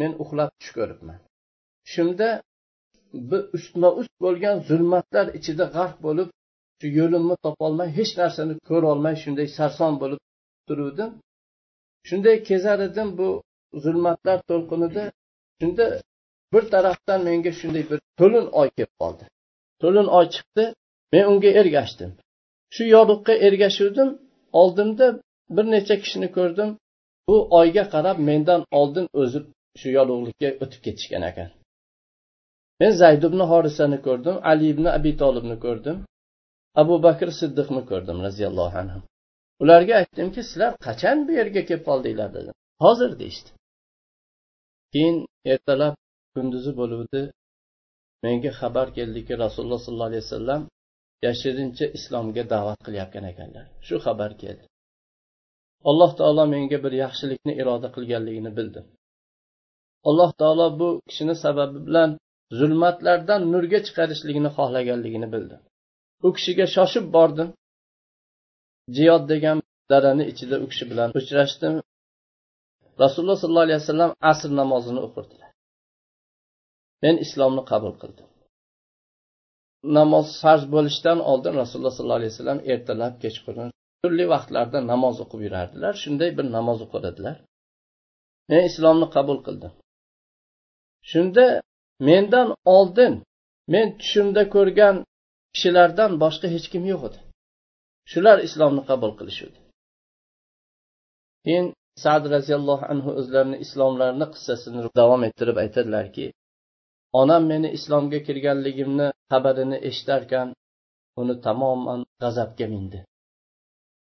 men 0.00 0.12
uxlab 0.22 0.50
tush 0.60 0.72
ko'ribman. 0.78 1.18
Tushimda 1.84 2.28
ustma 3.56 3.90
ust 4.00 4.14
bo'lgan 4.24 4.56
zulmatlar 4.68 5.26
ichida 5.38 5.66
g'arq 5.76 5.96
bo'lib 6.06 6.28
shu 6.80 6.86
yo'limni 6.98 7.36
topolmay 7.46 7.88
hech 7.98 8.12
narsani 8.20 8.54
ko'rolmay 8.70 9.14
shunday 9.22 9.48
sarson 9.58 9.92
bo'lib 10.02 10.20
turuvdim. 10.68 11.10
Shunday 12.08 12.36
kezar 12.48 12.78
edim 12.88 13.08
bu 13.20 13.28
zulmatlar 13.84 14.38
to'lqinida. 14.50 15.04
Shunda 15.60 15.86
bir 16.52 16.64
tarafdan 16.74 17.20
menga 17.28 17.52
shunday 17.60 17.84
bir 17.90 17.98
to'lin 18.20 18.46
oy 18.60 18.68
kelib 18.76 18.94
qoldi. 19.02 19.24
To'lin 19.82 20.08
oy 20.18 20.26
chiqdi 20.34 20.64
men 21.12 21.24
unga 21.32 21.50
ergashdim. 21.60 22.10
Shu 22.74 22.84
yorug'ga 22.94 23.34
ergashuvdim 23.46 24.08
oldimda 24.60 25.06
bir 25.56 25.66
necha 25.74 25.96
kishini 26.02 26.28
ko'rdim. 26.36 26.70
Bu 27.28 27.36
oyga 27.58 27.84
qarab 27.94 28.18
mendan 28.28 28.60
oldin 28.80 29.06
o'zib 29.22 29.44
shu 29.80 29.88
yorug'likka 29.98 30.48
o'tib 30.64 30.80
ketishgan 30.86 31.22
ekan. 31.30 31.48
Men 32.80 32.92
zayd 33.02 33.22
ibn 33.28 33.40
horisani 33.50 33.98
ko'rdim 34.06 34.36
ali 34.50 34.66
ibn 34.74 34.84
abi 34.96 35.12
tolibni 35.22 35.56
ko'rdim 35.64 35.96
abu 36.82 36.94
bakr 37.06 37.28
siddiqni 37.40 37.82
ko'rdim 37.90 38.18
roziyallohu 38.26 38.76
anhu. 38.84 38.98
Ularga 39.62 39.94
aytdimki 40.00 40.42
sizlar 40.48 40.72
qachon 40.86 41.18
bu 41.26 41.32
yerga 41.40 41.62
kelib 41.68 41.84
qoldinglar 41.90 42.30
dedim. 42.36 42.54
Hozir 42.84 43.10
deyishdi. 43.20 43.50
Keyin 44.92 45.16
ertalab 45.52 45.94
kunduzi 46.34 46.72
bo'luvdi 46.80 47.22
menga 48.26 48.52
xabar 48.60 48.86
keldiki 48.98 49.32
rasululloh 49.44 49.80
sollallohu 49.84 50.10
alayhi 50.10 50.24
vasallam 50.26 50.62
yashirincha 51.26 51.86
islomga 51.98 52.42
da'vat 52.54 52.80
qilayotgan 52.86 53.24
ekanlar. 53.32 53.64
Shu 53.86 53.96
xabar 54.06 54.30
keldi. 54.42 54.64
Alloh 55.90 56.10
taolo 56.18 56.44
menga 56.54 56.78
bir 56.84 56.92
yaxshilikni 57.04 57.52
iroda 57.62 57.88
qilganligini 57.96 58.52
bildim 58.58 58.86
alloh 60.08 60.30
taolo 60.40 60.66
bu 60.80 60.88
kishini 61.08 61.34
sababi 61.44 61.78
bilan 61.86 62.10
zulmatlardan 62.58 63.42
nurga 63.52 63.78
chiqarishligini 63.86 64.50
xohlaganligini 64.56 65.28
bildim 65.34 65.60
u 66.26 66.28
kishiga 66.36 66.66
shoshib 66.76 67.06
bordim. 67.16 67.48
Jiyod 68.96 69.22
degan 69.32 69.58
darani 69.90 70.24
ichida 70.32 70.56
u 70.64 70.66
kishi 70.72 70.84
bilan 70.90 71.08
uchrashdim. 71.20 71.74
Rasululloh 73.02 73.38
sollallohu 73.42 73.66
alayhi 73.68 73.80
vasallam 73.82 74.12
asr 74.32 74.50
namozini 74.60 75.00
o'qirdilar. 75.06 75.45
Men 77.02 77.14
islomni 77.24 77.62
qabul 77.70 77.94
qildim. 78.02 78.28
Namoz 79.98 80.26
farz 80.42 80.64
bo'lishidan 80.74 81.18
oldin 81.30 81.54
rasululloh 81.62 81.94
sollallohu 81.96 82.20
alayhi 82.20 82.32
vasallam 82.34 82.60
ertalab 82.72 83.14
kechqurun 83.24 83.68
turli 84.00 84.24
vaqtlarda 84.34 84.78
namoz 84.92 85.16
o'qib 85.24 85.40
yurardilar 85.46 85.94
shunday 86.02 86.30
bir 86.38 86.46
namoz 86.56 86.78
o'qiredilar 86.86 87.36
men 88.50 88.62
islomni 88.70 89.06
qabul 89.16 89.38
qildim. 89.46 89.72
Shunda 91.10 91.46
mendan 92.08 92.48
oldin 92.76 93.12
men 93.74 93.86
tushimda 94.00 94.42
ko'rgan 94.54 94.96
kishilardan 95.54 96.12
boshqa 96.22 96.46
hech 96.54 96.66
kim 96.72 96.82
yo'q 96.92 97.02
edi. 97.08 97.18
Shular 98.12 98.38
islomni 98.48 98.82
qabul 98.90 99.12
qilishuvdi. 99.18 99.58
Keyin 101.44 101.66
sad 102.04 102.22
roziyallohu 102.34 102.84
anhu 102.92 103.10
o'zlarini 103.20 103.58
islomlarini 103.64 104.26
qissasini 104.34 104.80
davom 105.00 105.22
ettirib 105.28 105.56
aytadilarki 105.64 106.26
onam 107.20 107.42
meni 107.50 107.68
islomga 107.76 108.18
kirganligimni 108.26 109.06
xabarini 109.30 109.78
eshitarkan 109.88 110.48
uni 111.20 111.34
tamoman 111.46 112.00
g'azabga 112.20 112.66
mindi. 112.72 112.98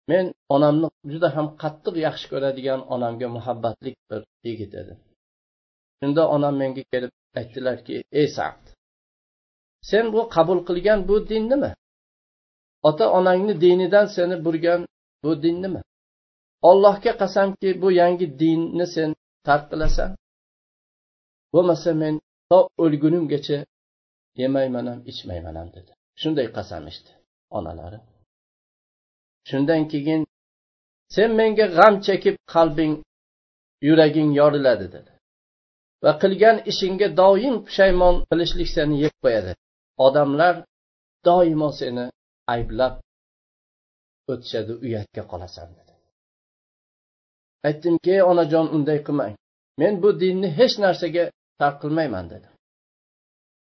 Men 0.10 0.26
onamni 0.56 0.88
juda 1.12 1.30
ham 1.36 1.48
qattiq 1.62 1.96
yaxshi 2.06 2.26
ko'radigan 2.32 2.82
onamga 2.94 3.28
muhabbatlik 3.36 3.96
bir 4.10 4.22
yigit 4.48 4.72
edim. 4.82 5.00
Shunda 6.00 6.24
onam 6.36 6.56
menga 6.62 6.84
kelib 6.92 7.12
aytdilarki 7.40 7.96
ey 8.20 8.28
sad 8.38 8.62
sen 9.90 10.06
bu 10.14 10.22
qabul 10.36 10.60
qilgan 10.68 11.00
bu 11.10 11.16
din 11.30 11.44
nima? 11.52 11.72
Ota 12.90 13.06
onangni 13.18 13.54
dinidan 13.64 14.06
seni 14.16 14.36
burgan 14.46 14.82
bu 15.24 15.32
din 15.44 15.58
nima? 15.64 15.82
Ollohga 16.70 17.12
qasamki 17.22 17.70
bu 17.82 17.88
yangi 18.02 18.28
dinni 18.42 18.86
sen 18.96 19.10
tark 19.48 19.66
qilasan? 19.72 20.12
Bo'lmasa 21.54 21.92
men 22.02 22.16
to 22.50 22.60
o'lgunimgacha 22.84 23.58
yemayman 24.42 24.86
ham 24.92 25.00
ichmayman 25.12 25.56
ham 25.60 25.70
dedi. 25.76 25.92
Shunday 26.22 26.48
qasam 26.58 26.84
ichdi 26.92 27.12
onalari. 27.58 28.00
Shundan 29.50 29.84
keyin 29.92 30.22
sen 31.16 31.30
menga 31.40 31.68
g'am 31.78 31.96
chekib 32.08 32.36
qalbing 32.54 32.94
yuraging 33.88 34.30
yoriladi 34.40 34.88
dedi. 34.96 35.12
Va 36.04 36.12
qilgan 36.22 36.58
ishingga 36.72 37.08
doim 37.22 37.56
pushaymon 37.66 38.16
qilishlik 38.30 38.70
seni 38.76 38.96
yeb 39.04 39.16
qo'yadi. 39.24 39.52
Odamlar 40.06 40.56
doimo 41.28 41.70
seni 41.80 42.06
ayblab 42.54 42.94
o'tishadi 44.32 44.74
uyatga 44.86 45.24
qolasan 45.32 45.70
dedi. 45.78 45.94
Aytdimki 47.68 48.16
onajon 48.32 48.66
unday 48.76 49.00
qilmang. 49.08 49.34
Men 49.82 49.94
bu 50.04 50.10
dinni 50.22 50.50
hech 50.60 50.76
narsaga 50.86 51.26
tark 51.60 51.78
qilmayman 51.84 52.26
dedi 52.34 52.50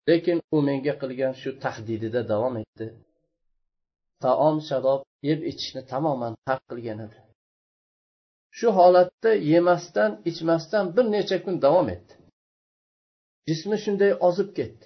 lekin 0.09 0.38
u 0.57 0.59
menga 0.68 0.95
qilgan 1.02 1.35
shu 1.40 1.50
tahdidida 1.64 2.21
davom 2.33 2.54
etdi. 2.62 2.87
Taom 4.25 4.57
sharob 4.68 5.02
yeb 5.28 5.40
ichishni 5.50 5.83
tamoman 5.92 6.35
tark 6.47 6.62
qilgan 6.71 6.99
edi. 7.07 7.18
Shu 8.59 8.68
holatda 8.78 9.33
yemasdan 9.52 10.12
ichmasdan 10.30 10.85
bir 10.97 11.07
necha 11.14 11.38
kun 11.45 11.57
davom 11.66 11.88
etdi. 11.97 12.14
Jismi 13.49 13.76
shunday 13.85 14.12
ozib 14.28 14.50
ketdi. 14.59 14.85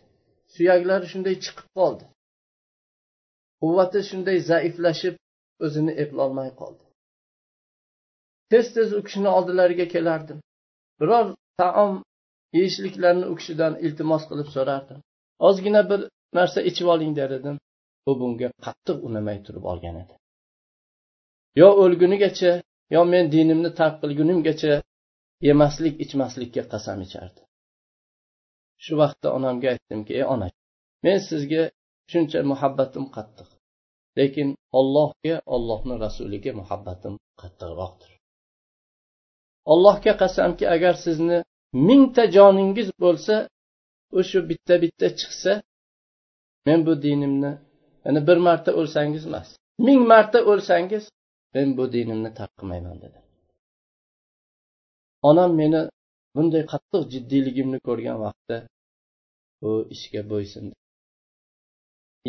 Suyaklari 0.54 1.06
shunday 1.12 1.36
chiqib 1.44 1.68
qoldi. 1.78 2.04
Quvvati 3.60 4.00
shunday 4.10 4.38
zaiflashib 4.50 5.14
o'zini 5.66 5.92
eplolmay 6.04 6.50
qoldi. 6.60 6.84
Tez 8.50 8.66
tez 8.76 8.88
u 8.98 9.00
kishini 9.06 9.30
oldilariga 9.36 9.86
kelardim. 9.94 10.38
Biror 11.00 11.26
taom 11.60 11.94
yeyishliklarni 12.56 13.26
u 13.32 13.34
kishidan 13.38 13.72
iltimos 13.86 14.22
qilib 14.30 14.48
so'rardim. 14.56 14.98
Ozgina 15.48 15.82
bir 15.90 16.00
narsa 16.38 16.60
ichib 16.70 16.88
oling 16.94 17.12
der 17.20 17.30
edim. 17.38 17.56
U 18.08 18.12
bunga 18.20 18.48
qattiq 18.66 18.98
unamay 19.08 19.38
turib 19.46 19.64
olgan 19.72 19.96
edi. 20.02 20.14
Yo 21.60 21.68
o'lgunigacha 21.82 22.52
yo 22.94 23.00
men 23.12 23.24
dinimni 23.34 23.70
tark 23.80 23.96
qilgunimgacha 24.02 24.74
yemaslik 25.48 25.94
ichmaslikka 26.04 26.62
qasam 26.72 26.98
ichardi. 27.06 27.40
Shu 28.84 28.92
vaqtda 29.02 29.28
onamga 29.38 29.68
aytdimki 29.74 30.12
ey 30.20 30.24
ona 30.34 30.48
men 31.04 31.18
sizga 31.28 31.62
shuncha 32.12 32.38
muhabbatim 32.52 33.04
qattiq 33.16 33.48
lekin 34.18 34.48
ollohga 34.80 35.36
ollohni 35.54 35.94
rasuliga 36.04 36.52
muhabbatim 36.60 37.14
qattiqroqdir. 37.40 38.10
Allohga 39.72 40.12
qasamki 40.22 40.64
agar 40.74 40.94
sizni 41.04 41.38
mingta 41.88 42.24
joningiz 42.36 42.88
bo'lsa 43.04 43.34
o'sha 44.18 44.40
bitta 44.50 44.74
bitta 44.84 45.06
chiqsa 45.20 45.52
men 46.66 46.78
bu 46.86 46.92
dinimni 47.06 47.52
ya'ni 48.04 48.20
bir 48.28 48.38
marta 48.46 48.70
o'lsangiz 48.80 49.22
emas 49.30 49.48
ming 49.86 50.00
marta 50.12 50.38
o'lsangiz 50.50 51.04
men 51.54 51.68
bu 51.78 51.84
dinimni 51.94 52.30
tark 52.38 52.52
qilmayman 52.58 52.96
dedi. 53.04 53.18
Onam 55.30 55.50
meni 55.60 55.80
bunday 56.36 56.62
qattiq 56.72 57.02
jiddiyligimni 57.12 57.78
ko'rgan 57.86 58.16
vaqtda 58.24 58.56
u 59.68 59.70
ishga 59.94 60.22
bo'ysundi 60.32 60.74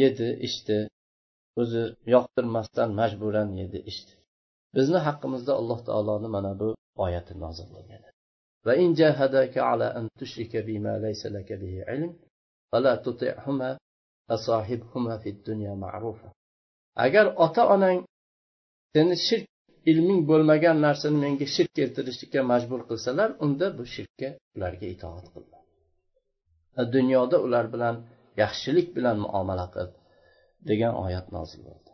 yedi 0.03 0.27
ichdi 0.47 0.77
o'zi 1.61 1.83
yoqtirmasdan 2.13 2.89
majburan 2.99 3.49
yedi 3.61 3.79
ichdi. 3.91 4.13
Bizni 4.75 4.99
haqqimizda 5.07 5.51
alloh 5.59 5.79
taoloni 5.87 6.29
mana 6.35 6.51
bu 6.61 6.69
oyati 7.05 7.33
nozil 7.43 7.67
bo'lgan 7.75 8.12
وإن 8.66 8.92
جاهداك 8.92 9.58
على 9.58 9.84
أن 9.84 10.08
تشرك 10.20 10.56
بما 10.56 10.98
ليس 10.98 11.26
لك 11.26 11.52
به 11.52 11.84
علم 11.88 12.16
فلا 12.72 12.94
تطعهما 12.96 13.78
وصاحبهما 14.30 15.18
في 15.18 15.28
الدنيا 15.28 15.74
معروفا 15.74 16.30
agar 17.06 17.26
ota 17.44 17.62
onang 17.74 17.98
seni 18.94 19.16
shirk 19.26 19.46
ilming 19.90 20.20
bo'lmagan 20.30 20.76
narsani 20.86 21.18
menga 21.24 21.46
shirk 21.54 21.70
keltirishlikka 21.78 22.40
majbur 22.52 22.80
qilsalar 22.88 23.28
unda 23.44 23.66
bu 23.78 23.84
shirkka 23.94 24.28
ularga 24.56 24.86
itoat 24.94 25.26
qilma 25.34 25.58
dunyoda 26.96 27.36
ular 27.46 27.64
bilan 27.74 27.94
yaxshilik 28.42 28.88
bilan 28.96 29.16
muomala 29.24 29.66
qil 29.74 29.88
degan 30.70 30.92
oyat 31.04 31.26
nozil 31.36 31.60
bo'ldi 31.68 31.90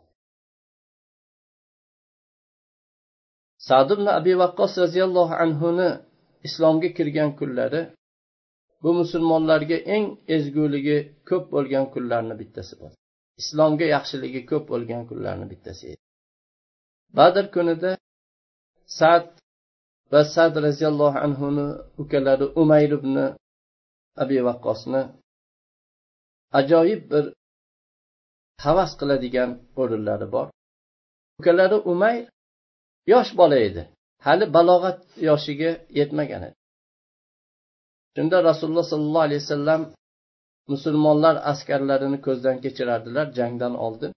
sad 3.67 3.87
ibn 3.95 4.07
abi 4.19 4.33
vaqqos 4.43 4.73
roziyallohu 4.83 5.33
anhuni 5.45 5.89
islomga 6.46 6.88
kirgan 6.96 7.30
kunlari 7.38 7.82
bu 8.82 8.90
musulmonlarga 9.00 9.78
eng 9.94 10.06
ezguligi 10.36 10.98
ko'p 11.28 11.44
bo'lgan 11.54 11.84
kunlarni 11.94 12.34
bittasi 12.40 12.74
bo'ldi 12.80 13.00
islomga 13.40 13.86
yaxshiligi 13.94 14.40
ko'p 14.50 14.64
bo'lgan 14.72 15.02
kunlarni 15.08 15.46
bittasi 15.52 15.84
edi. 15.92 16.02
Badr 17.18 17.44
kunida 17.54 17.92
sad 18.98 19.26
va 20.12 20.20
sad 20.34 20.52
roziyallohu 20.66 21.18
anhuni 21.26 21.66
ukalari 22.02 22.46
umayr 22.62 22.90
ibn 22.98 23.14
abi 24.22 24.38
vaqqosni 24.48 25.02
ajoyib 26.60 27.02
bir 27.12 27.24
havas 28.64 28.90
qiladigan 29.00 29.50
o'rinlari 29.80 30.26
bor. 30.34 30.46
Ukalari 31.40 31.78
umayr 31.92 32.24
yosh 33.12 33.30
bola 33.40 33.58
edi. 33.68 33.82
Hali 34.26 34.46
balog'at 34.56 35.00
yoshiga 35.28 35.70
yetmagan 35.98 36.42
edi. 36.48 36.56
Shunda 38.16 38.38
rasululloh 38.50 38.86
sollallohu 38.92 39.26
alayhi 39.28 39.42
vasallam 39.44 39.82
musulmonlar 40.72 41.34
askarlarini 41.52 42.18
ko'zdan 42.26 42.56
kechirardilar 42.64 43.26
jangdan 43.38 43.74
oldin 43.86 44.12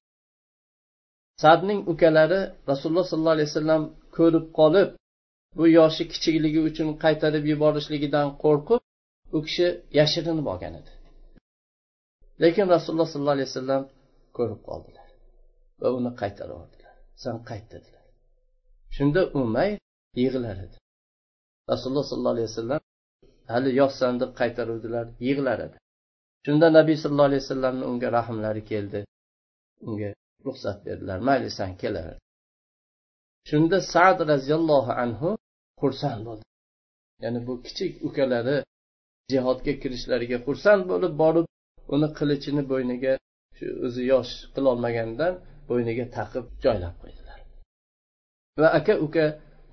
sadning 1.43 1.79
ukalari 1.91 2.41
rasululloh 2.71 3.05
sollallohu 3.11 3.35
alayhi 3.37 3.49
vasallam 3.51 3.83
ko'rib 4.17 4.45
qolib 4.59 4.89
bu 5.57 5.63
yoshi 5.79 6.03
kichikligi 6.11 6.61
uchun 6.69 6.89
qaytarib 7.03 7.43
yuborishligidan 7.51 8.27
qo'rqib 8.43 8.81
u 9.35 9.39
kishi 9.45 9.67
yashirinib 9.99 10.45
olgan 10.53 10.73
edi. 10.81 10.91
Lekin 12.43 12.65
rasululloh 12.75 13.07
sollallohu 13.11 13.35
alayhi 13.37 13.49
vasallam 13.51 13.83
ko'rib 14.37 14.61
qoldilar 14.69 15.07
va 15.81 15.87
uni 15.97 16.11
qaytarib 16.21 16.53
yubordilar 16.55 16.95
san 17.23 17.35
qayt 17.49 17.65
dedilar. 17.73 18.03
Shunda 18.95 19.21
umay 19.41 19.69
yig'lar 20.21 20.57
edi. 20.65 20.77
Rasululloh 21.71 22.05
sollallohu 22.11 22.35
alayhi 22.35 22.49
vasallam 22.51 22.81
hali 23.53 23.69
yoshsan 23.81 24.13
deb 24.21 24.31
qaytaruvdilar 24.39 25.05
yig'lar 25.27 25.59
edi. 25.67 25.77
Shunda 26.45 26.67
nabiy 26.77 26.97
sallallohu 27.01 27.29
alayhi 27.31 27.43
vasallamni 27.45 27.85
unga 27.91 28.09
rahmlari 28.17 28.63
keldi. 28.71 28.99
Unga 29.87 30.09
ruxsat 30.47 30.77
berdilar 30.85 31.19
mayli 31.27 31.49
san 31.59 31.71
kelaver. 31.81 32.17
Shunda 33.49 33.77
sad 33.93 34.17
roziyallohu 34.31 34.91
anhu 35.03 35.29
xursand 35.81 36.21
bo'ldi. 36.27 36.45
Ya'ni 37.23 37.39
bu 37.47 37.53
kichik 37.65 37.91
ukalari 38.07 38.57
jihodga 39.31 39.73
kirishlariga 39.81 40.37
xursand 40.45 40.83
bo'lib 40.91 41.13
borib 41.23 41.45
uni 41.93 42.07
qilichini 42.17 42.63
bo'yniga 42.71 43.13
shu 43.57 43.65
o'zi 43.85 44.03
yosh 44.13 44.31
qilolmaganidan 44.55 45.33
bo'yniga 45.69 46.05
taqib 46.17 46.45
joylab 46.63 46.95
qo'ydilar. 47.01 47.39
Va 48.61 48.67
aka 48.79 48.93
uka 49.05 49.25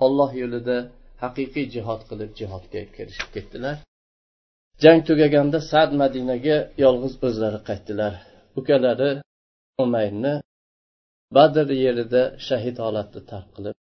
olloh 0.05 0.31
yo'lida 0.43 0.77
haqiqiy 1.23 1.67
jihod 1.75 2.01
qilib 2.11 2.31
jihodga 2.39 2.81
kirishib 2.95 3.29
ketdilar. 3.37 3.77
Jang 4.83 5.01
tugaganda 5.09 5.59
sad 5.71 5.91
madinaga 6.03 6.57
yolg'iz 6.85 7.15
o'zlari 7.27 7.61
qaytdilar. 7.69 8.13
Ukalari 8.61 9.11
umayrni 9.85 10.35
badr 11.37 11.67
yerida 11.85 12.23
shahid 12.49 12.77
holatda 12.85 13.21
tark 13.31 13.49
qilib 13.57 13.77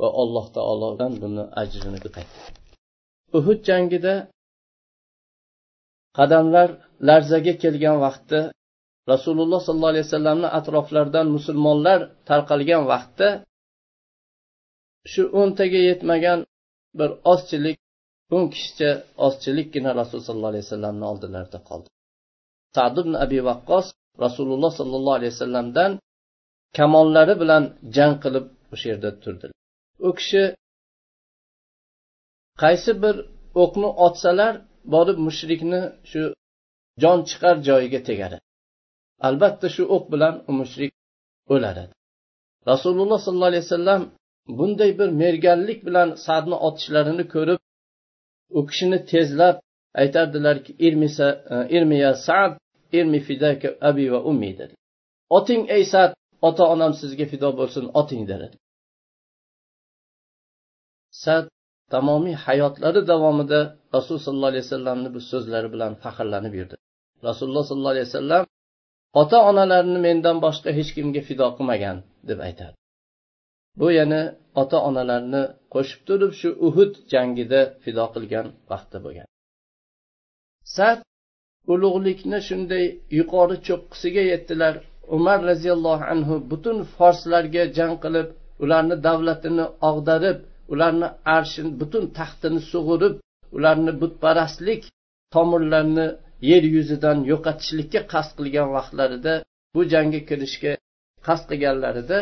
va 0.00 0.08
alloh 0.22 0.46
taolodan 0.56 1.12
buni 1.22 1.44
ajrini 1.62 1.98
qaytdi. 2.16 2.40
Uhud 3.38 3.60
jangida 3.68 4.14
qadamlar 6.18 6.68
larzaga 7.08 7.54
kelgan 7.62 7.96
vaqtda 8.06 8.40
rasululloh 9.12 9.60
sollallohu 9.66 9.92
alayhi 9.94 10.06
vasallamni 10.08 10.48
atroflaridan 10.58 11.26
musulmonlar 11.36 12.00
tarqalgan 12.28 12.82
vaqtda 12.92 13.28
shu 15.12 15.22
o'ntaga 15.40 15.80
yetmagan 15.90 16.40
bir 16.98 17.10
ozchilik 17.32 17.78
o'n 18.36 18.44
kishicha 18.52 18.90
ozchilikgina 19.26 19.90
rasululloh 20.00 20.26
sollallohu 20.28 20.52
alayhi 20.52 20.66
vasallamni 20.66 21.04
oldilarida 21.12 21.58
qoldi. 21.68 21.88
Sad 22.76 22.96
ibn 23.02 23.12
abi 23.24 23.38
vaqqos 23.50 23.86
rasululloh 24.24 24.72
sollallohu 24.80 25.16
alayhi 25.18 25.32
vasallamdan 25.36 25.90
kamonlari 26.78 27.34
bilan 27.42 27.64
jang 27.96 28.14
qilib 28.24 28.46
o'sha 28.72 28.86
yerda 28.92 29.10
turdilar. 29.22 29.56
U 30.08 30.10
kishi 30.18 30.42
qaysi 32.62 32.92
bir 33.02 33.16
o'qni 33.62 33.88
otsalar 34.06 34.52
borib 34.94 35.18
mushrikni 35.26 35.80
shu 36.10 36.22
jon 37.02 37.18
chiqar 37.28 37.56
joyiga 37.68 38.00
tegar 38.08 38.32
albatta 39.28 39.66
shu 39.74 39.82
o'q 39.94 40.04
bilan 40.12 40.34
u 40.48 40.52
mushrik 40.60 40.92
o'lar 41.54 41.76
edi. 41.84 41.94
Rasululloh 42.70 43.18
sollallohu 43.24 43.52
alayhi 43.52 43.66
vasallam 43.68 44.02
bunday 44.58 44.90
bir 44.98 45.08
merganlik 45.22 45.80
bilan 45.86 46.08
sadni 46.26 46.56
otishlarini 46.68 47.24
ko'rib 47.34 47.60
u 48.58 48.60
kishini 48.68 48.98
tezlab 49.12 49.56
aytardilarki 50.02 50.72
irmiya 51.76 52.10
e, 52.10 52.20
sad 52.26 52.52
irmi 52.98 53.20
fidaka 53.28 53.68
abi 53.88 54.04
va 54.12 54.20
ummi 54.30 54.50
dedi. 54.60 54.74
Oting 55.36 55.62
ey 55.76 55.84
sad 55.94 56.10
ota 56.48 56.64
onam 56.74 56.92
sizga 57.00 57.26
fido 57.32 57.48
bo'lsin 57.58 57.84
oting 58.00 58.22
dedi. 58.32 58.46
Sad 61.24 61.44
tamomiy 61.92 62.36
hayotlari 62.46 63.00
davomida 63.12 63.60
rasululloh 63.94 64.24
sollallohu 64.26 64.50
alayhi 64.52 64.66
vasallamni 64.68 65.08
bu 65.14 65.20
so'zlari 65.30 65.68
bilan 65.74 65.92
faxrlanib 66.02 66.54
yurdi. 66.60 66.76
Rasululloh 67.28 67.64
sollallohu 67.68 67.94
alayhi 67.96 68.08
vasallam 68.10 68.44
ota 69.20 69.38
onalarini 69.50 70.00
mendan 70.08 70.36
boshqa 70.44 70.70
hech 70.78 70.90
kimga 70.96 71.22
fido 71.28 71.46
qilmagan 71.56 71.96
deb 72.28 72.38
aytadi. 72.48 72.74
Bu 73.80 73.88
yana 73.98 74.20
ota 74.62 74.78
onalarni 74.88 75.42
qo'shib 75.74 76.00
turib 76.08 76.32
shu 76.40 76.48
uhud 76.66 76.92
jangida 77.12 77.60
fido 77.82 78.04
qilgan 78.14 78.46
vaqtda 78.70 78.98
bo'lgan. 79.04 79.26
Sad 80.76 80.98
ulug'likni 81.72 82.38
shunday 82.48 82.84
yuqori 83.18 83.56
cho'qqisiga 83.66 84.22
yetdilar. 84.32 84.74
Umar 85.16 85.38
roziyallohu 85.50 86.04
anhu 86.14 86.34
butun 86.50 86.78
forslarga 86.96 87.62
jang 87.78 87.94
qilib 88.04 88.28
ularni 88.64 88.96
davlatini 89.06 89.66
og'darib 89.90 90.38
ularni 90.72 91.08
arshini 91.36 91.72
butun 91.80 92.04
taxtini 92.18 92.60
sug'urib 92.72 93.14
ularni 93.56 93.92
butparastlik 94.02 94.82
tomirlarini 95.34 96.06
yer 96.50 96.64
yuzidan 96.76 97.18
yo'qotishlikka 97.30 98.00
qasd 98.12 98.32
qilgan 98.38 98.68
vaqtlarida 98.76 99.34
bu 99.74 99.80
jangga 99.92 100.20
kirishga 100.28 100.72
qasd 101.26 101.44
qilganlarida 101.50 102.18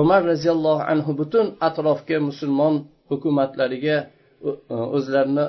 umar 0.00 0.20
roziyallohu 0.32 0.82
anhu 0.92 1.10
butun 1.20 1.46
atrofga 1.68 2.18
musulmon 2.28 2.74
hukumatlariga 3.10 3.96
e, 4.48 4.50
o'zlarini 4.96 5.46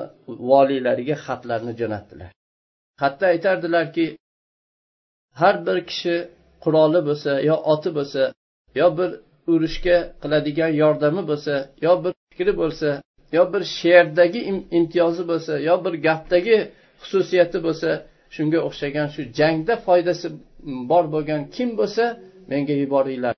voliylariga 0.51 1.15
xatlarni 1.25 1.73
jo'natdilar. 1.79 2.29
Xatda 3.01 3.25
aytardilarki 3.33 4.05
har 5.41 5.55
bir 5.67 5.77
kishi 5.89 6.15
quroli 6.63 6.99
bo'lsa 7.09 7.31
yo 7.49 7.55
oti 7.73 7.89
bo'lsa 7.97 8.21
yo 8.79 8.87
bir 8.97 9.09
urushga 9.53 9.97
qiladigan 10.21 10.71
yordami 10.81 11.21
bo'lsa 11.31 11.53
yo 11.85 11.93
bir 12.03 12.13
fikri 12.31 12.53
bo'lsa 12.61 12.89
yo 13.37 13.43
bir 13.53 13.63
she'rdagi 13.77 14.41
imtiyozi 14.77 15.23
bo'lsa 15.31 15.53
yo 15.69 15.75
bir 15.85 15.93
gapdagi 16.07 16.57
xususiyati 17.01 17.57
bo'lsa 17.67 17.89
shunga 18.35 18.59
o'xshagan 18.67 19.07
shu 19.13 19.21
jangda 19.39 19.73
foydasi 19.87 20.27
bor 20.91 21.05
bo'lgan 21.13 21.41
kim 21.55 21.69
bo'lsa 21.79 22.03
menga 22.51 22.75
yuboringlar. 22.83 23.36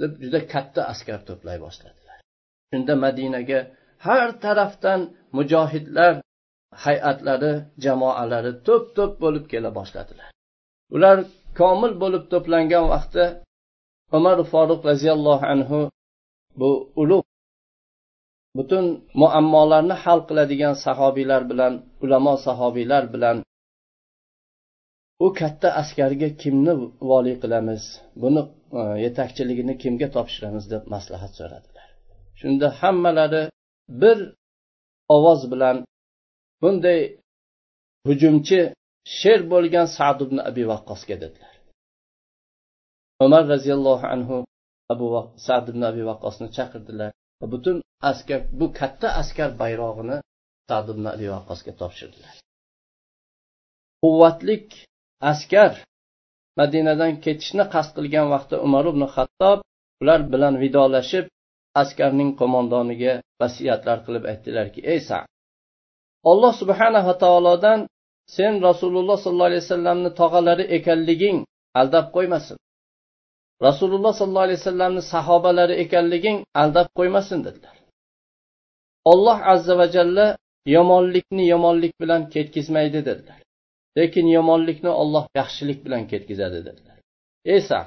Deb 0.00 0.12
juda 0.22 0.40
katta 0.52 0.80
askar 0.92 1.20
to'play 1.28 1.56
boshladilar. 1.64 2.16
Shunda 2.70 2.94
madinaga 3.04 3.58
har 4.06 4.28
tarafdan 4.44 5.00
mujohidlar 5.36 6.12
hay'atlari 6.84 7.52
jamoalari 7.84 8.52
to'p 8.66 8.84
to'p 8.96 9.12
bo'lib 9.22 9.44
kela 9.52 9.70
boshladilar. 9.78 10.28
Ular 10.96 11.16
komil 11.60 11.92
bo'lib 12.02 12.24
to'plangan 12.32 12.84
vaqtda 12.92 13.24
umar 14.16 14.38
foruq 14.52 14.80
roziyallohu 14.90 15.44
anhu 15.54 15.80
bu 16.60 16.70
ulug' 17.02 17.26
butun 18.56 18.84
muammolarni 19.22 19.96
hal 20.04 20.20
qiladigan 20.28 20.74
sahobiylar 20.84 21.42
bilan 21.50 21.72
ulamo 22.04 22.34
sahobiylar 22.46 23.04
bilan 23.14 23.36
u 25.24 25.26
katta 25.40 25.68
askarga 25.80 26.28
kimni 26.42 26.72
voliy 27.10 27.36
qilamiz? 27.42 27.82
Buni 28.22 28.42
e, 28.80 28.82
yetakchiligini 29.04 29.74
kimga 29.82 30.08
topshiramiz 30.16 30.64
deb 30.72 30.82
maslahat 30.94 31.32
so'radilar. 31.38 31.88
Shunda 32.40 32.66
hammalari 32.80 33.42
bir 34.02 34.18
ovoz 35.16 35.40
bilan 35.52 35.76
bunday 36.62 37.00
hujumchi 38.08 38.60
sher 39.18 39.40
bo'lgan 39.52 39.86
sad 39.98 40.18
ibn 40.26 40.38
abi 40.50 40.64
vaqqosga 40.72 41.16
dedilar. 41.24 41.54
Umar 43.24 43.42
roziyallohu 43.54 44.06
anhu 44.14 44.36
abu 44.92 45.06
sad 45.46 45.64
ibn 45.72 45.82
abi 45.90 46.02
vaqqosni 46.10 46.48
chaqirdilar 46.56 47.10
va 47.40 47.46
butun 47.54 47.76
askar 48.10 48.40
bu 48.58 48.66
katta 48.80 49.08
askar 49.20 49.50
bayrog'ini 49.62 50.16
sad 50.70 50.86
ibn 50.94 51.04
abi 51.14 51.26
vaqqosga 51.34 51.72
topshirdilar. 51.80 52.34
Quvvatlik 54.02 54.66
askar 55.32 55.72
madinadan 56.58 57.12
ketishni 57.24 57.64
qasd 57.74 57.90
qilgan 57.96 58.26
vaqtda 58.34 58.56
umar 58.66 58.84
ibn 58.92 59.02
hattob 59.14 59.58
ular 60.02 60.20
bilan 60.32 60.54
vidolashib 60.62 61.26
askarning 61.82 62.30
qo'mondoniga 62.40 63.12
vasiyatlar 63.40 63.98
qilib 64.06 64.24
aytdilarki 64.30 64.80
ey 64.92 65.00
sa 65.08 65.18
alloh 66.30 66.52
subhanava 66.60 67.14
taolodan 67.24 67.80
sen 68.36 68.52
rasululloh 68.68 69.16
sollallohu 69.24 69.50
alayhi 69.50 69.64
vasallamni 69.66 70.10
tog'alari 70.20 70.64
ekanliging 70.76 71.38
aldab 71.80 72.06
qo'ymasin. 72.16 72.58
Rasululloh 73.68 74.12
sollallohu 74.18 74.46
alayhi 74.48 74.60
vasallamni 74.62 75.02
sahobalari 75.12 75.74
ekanliging 75.84 76.38
aldab 76.62 76.88
qo'ymasin 76.98 77.38
dedilar. 77.46 77.76
Olloh 79.12 79.38
azza 79.52 79.74
va 79.80 79.86
jalla 79.96 80.26
yomonlikni 80.76 81.44
yomonlik 81.52 81.92
bilan 82.02 82.22
ketkizmaydi 82.34 83.00
dedilar. 83.08 83.40
Lekin 83.98 84.26
yomonlikni 84.36 84.92
olloh 85.02 85.24
yaxshilik 85.38 85.78
bilan 85.84 86.02
ketkazadi 86.10 86.60
dedilar. 86.68 86.96
Esa 87.56 87.80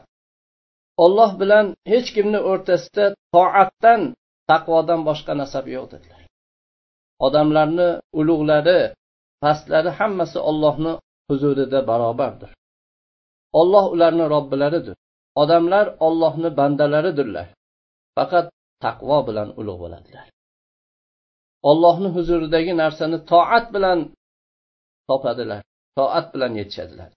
olloh 1.04 1.32
bilan 1.42 1.66
hech 1.92 2.10
kimni 2.16 2.40
o'rtasida 2.52 3.06
toatdan 3.36 4.02
taqvodan 4.50 5.02
boshqa 5.10 5.34
nasab 5.42 5.66
yo'q 5.76 5.86
dedilar. 5.94 6.22
Odamlarni 7.26 7.90
ulug'lari 8.20 8.80
pastlari 9.44 9.92
hammasi 10.00 10.40
ollohni 10.50 10.94
huzurida 11.30 11.80
barobardir. 11.90 12.52
Olloh 13.60 13.86
ularni 13.94 14.26
robbilaridir. 14.34 14.96
Odamlar 15.42 15.86
ollohni 16.08 16.50
bandalaridirlar. 16.60 17.48
Faqat 18.18 18.46
taqvo 18.86 19.18
bilan 19.28 19.50
ulug' 19.60 19.80
bo'ladilar. 19.84 20.26
Ollohni 21.70 22.10
huzuridagi 22.16 22.74
narsani 22.82 23.18
toat 23.32 23.66
bilan 23.76 24.00
topadilar. 25.10 25.62
Toat 25.98 26.28
bilan 26.34 26.54
yetishadilar. 26.60 27.10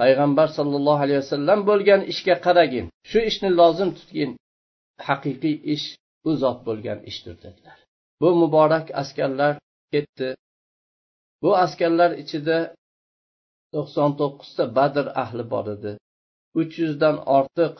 Payg'ambar 0.00 0.48
sollallohu 0.58 1.02
alayhi 1.06 1.22
vasallam 1.24 1.60
bo'lgan 1.70 2.00
ishga 2.12 2.36
qaragin 2.46 2.86
shu 3.10 3.18
ishni 3.30 3.50
lozim 3.60 3.90
tutgin 3.98 4.30
haqiqiy 5.08 5.56
ish 5.74 5.86
u 6.28 6.30
zot 6.42 6.58
bo'lgan 6.68 6.98
ishdir 7.10 7.34
dedilar. 7.44 7.78
Bu 8.20 8.28
muborak 8.40 8.86
askarlar 9.02 9.54
ketdi. 9.92 10.28
Bu 11.42 11.50
askarlar 11.64 12.10
ichida 12.22 12.58
to'qson 13.74 14.10
to'qqizta 14.20 14.64
badr 14.78 15.06
ahli 15.22 15.44
bor 15.52 15.66
edi. 15.76 15.92
Uch 16.60 16.72
yuzdan 16.82 17.16
ortiq 17.38 17.74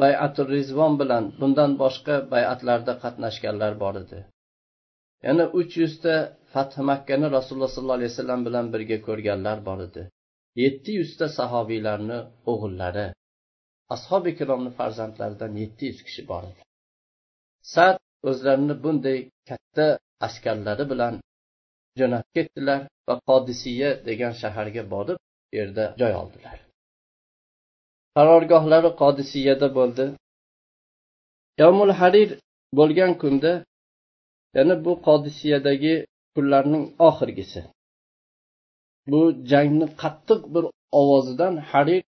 bayatul 0.00 0.48
rizvon 0.56 0.92
bilan 1.00 1.24
bundan 1.40 1.72
boshqa 1.82 2.14
bayatlarda 2.32 2.92
qatnashganlar 3.02 3.72
bor 3.82 3.94
edi. 4.04 4.18
Yana 5.26 5.44
uch 5.60 5.72
yuzta 5.82 6.14
fath 6.52 6.76
makkani 6.90 7.26
rasululloh 7.36 7.70
sollallohu 7.74 7.98
alayhi 8.00 8.12
vasallam 8.14 8.40
bilan 8.46 8.66
birga 8.74 8.98
ko'rganlar 9.06 9.58
bor 9.68 9.78
edi. 9.88 10.02
Yetti 10.62 10.90
yuzta 11.00 11.26
sahobiylarni 11.38 12.18
o'g'illari 12.52 13.06
ashobi 13.94 14.28
ikromni 14.34 14.70
farzandlaridan 14.78 15.52
yetti 15.62 15.84
yuz 15.90 16.00
kishi 16.06 16.22
bor 16.30 16.42
edi. 16.50 16.60
Sad 17.74 17.98
o'zlarini 18.30 18.74
bunday 18.84 19.18
katta 19.50 19.86
askarlari 20.26 20.84
bilan 20.92 21.14
jo'nab 21.98 22.26
ketdilar 22.36 22.80
va 23.08 23.14
qodisiya 23.28 23.90
degan 24.08 24.34
shaharga 24.42 24.82
borib 24.94 25.18
u 25.20 25.56
yerda 25.58 25.84
joy 26.00 26.12
oldilar. 26.22 26.56
Qarorgohlari 28.16 28.90
qodisiyada 29.02 29.68
bo'ldi. 29.78 30.06
Yomul 31.62 31.92
harir 32.00 32.30
bo'lgan 32.78 33.12
kunda 33.22 33.52
yana 34.56 34.74
bu 34.84 34.92
qodisiyadagi 35.06 35.94
kunlarning 36.34 36.84
oxirgisi. 37.08 37.60
Bu 39.10 39.20
jangni 39.50 39.86
qattiq 40.02 40.40
bir 40.54 40.64
ovozidan 41.00 41.54
harir 41.70 42.02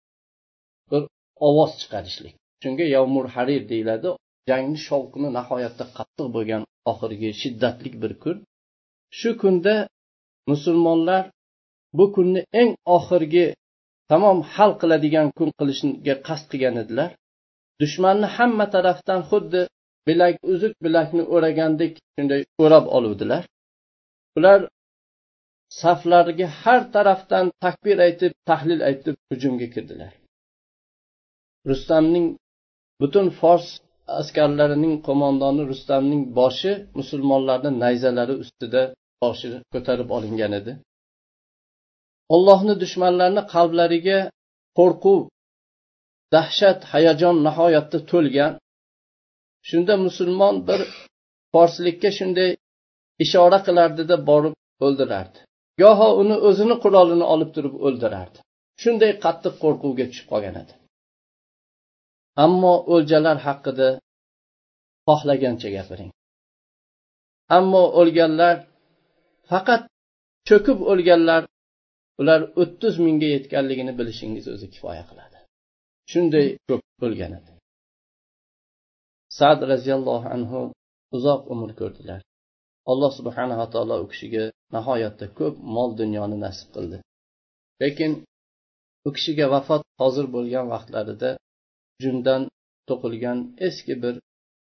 bir 0.90 1.02
ovoz 1.48 1.72
chiqarishlik. 1.80 2.34
Shunga 2.62 2.86
yovmur 2.96 3.26
harir 3.34 3.62
deyiladi 3.72 4.08
jangni 4.50 4.78
shovqini 4.88 5.28
nihoyatda 5.38 5.84
qattiq 5.96 6.26
bo'lgan 6.36 6.62
oxirgi 6.90 7.30
shiddatli 7.42 7.88
bir 8.02 8.12
kun. 8.22 8.36
Shu 9.18 9.30
kunda 9.42 9.74
musulmonlar 10.50 11.22
bu 11.98 12.04
kunni 12.14 12.40
eng 12.60 12.70
oxirgi 12.96 13.46
tamom 14.10 14.38
hal 14.54 14.72
qiladigan 14.80 15.28
kun 15.38 15.48
qilishga 15.58 16.14
qasd 16.26 16.46
qilgan 16.52 16.76
edilar. 16.82 17.10
Dushmanni 17.80 18.28
hamma 18.36 18.66
tarafdan 18.74 19.20
xuddi 19.30 19.60
bilak 20.06 20.36
uzuk 20.52 20.74
bilakni 20.84 21.22
o'ragandek 21.34 21.92
shunday 22.14 22.42
o'rab 22.64 22.86
oluvdilar. 22.96 23.42
Ular 24.38 24.60
saflariga 25.80 26.48
har 26.62 26.82
tarafdan 26.94 27.46
takbir 27.64 27.96
aytib 28.06 28.32
tahlil 28.48 28.80
aytib 28.88 29.16
hujumga 29.30 29.66
kirdilar. 29.74 30.12
Rustamning 31.70 32.26
butun 33.00 33.26
fors 33.40 33.66
askarlarining 34.20 34.94
qo'mondoni 35.06 35.62
rustamning 35.70 36.22
boshi 36.38 36.72
musulmonlarni 36.98 37.70
nayzalari 37.82 38.34
ustida 38.42 38.82
boshi 39.22 39.48
ko'tarib 39.74 40.08
olingan 40.16 40.52
edi. 40.60 40.72
Ollohni 42.34 42.74
dushmanlarini 42.82 43.42
qalblariga 43.54 44.18
qo'rquv 44.78 45.20
dahshat 46.34 46.78
hayajon 46.92 47.36
nihoyatda 47.46 47.98
to'lgan 48.10 48.52
shunda 49.68 49.94
musulmon 50.06 50.54
bir 50.68 50.80
forslikka 51.52 52.10
shunday 52.18 52.50
ishora 53.24 53.58
qilardida 53.66 54.16
borib 54.28 54.54
o'ldirardi. 54.86 55.38
Goho 55.82 56.08
uni 56.22 56.36
o'zini 56.48 56.76
qurolini 56.84 57.26
olib 57.34 57.50
turib 57.56 57.74
o'ldirardi. 57.86 58.38
Shunday 58.82 59.12
qattiq 59.24 59.54
qo'rquvga 59.62 60.04
tushib 60.10 60.26
qolgan 60.32 60.56
edi. 60.62 60.72
Ammo 62.44 62.74
o'ljalar 62.94 63.38
haqida 63.46 63.88
xohlagancha 65.08 65.68
gapiring. 65.76 66.10
Ammo 67.58 67.82
o'lganlar 68.00 68.56
faqat 69.50 69.82
cho'kib 70.48 70.78
o'lganlar 70.92 71.42
ular 72.20 72.40
o'ttiz 72.62 72.94
mingga 73.06 73.28
yetganligini 73.36 73.92
bilishingiz 73.98 74.44
o'zi 74.54 74.66
kifoya 74.74 75.04
qiladi. 75.10 75.38
Shunday 76.12 76.46
ko'p 76.68 76.82
o'lgan 77.06 77.32
edi. 77.38 77.51
Sad 79.38 79.58
roziyallohu 79.72 80.26
anhu 80.36 80.60
uzoq 81.16 81.42
umr 81.54 81.70
ko'rdilar. 81.80 82.20
Alloh 82.90 83.10
subhanava 83.18 83.66
taolo 83.74 83.96
u 84.04 84.06
kishiga 84.12 84.44
nihoyatda 84.74 85.26
ko'p 85.38 85.54
mol 85.76 85.90
dunyoni 86.00 86.36
nasib 86.44 86.68
qildi. 86.76 86.98
Lekin 87.82 88.12
u 89.06 89.10
kishiga 89.16 89.46
vafot 89.54 89.82
hozir 90.02 90.26
bo'lgan 90.34 90.66
vaqtlarida 90.74 91.30
jundan 92.02 92.42
to'qilgan 92.88 93.38
eski 93.68 93.94
bir 94.02 94.14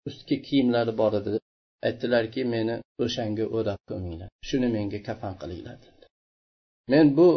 ustki 0.09 0.37
kiyimlari 0.47 0.93
bor 1.01 1.13
edi. 1.21 1.39
Aytdilarki 1.87 2.43
meni 2.55 2.75
o'shanga 3.05 3.45
o'rab 3.57 3.81
ko'minglar. 3.91 4.29
Shuni 4.49 4.69
menga 4.77 5.01
kafan 5.09 5.35
qilinglar 5.43 5.77
dedi. 5.87 6.05
Men 6.93 7.07
bu 7.19 7.29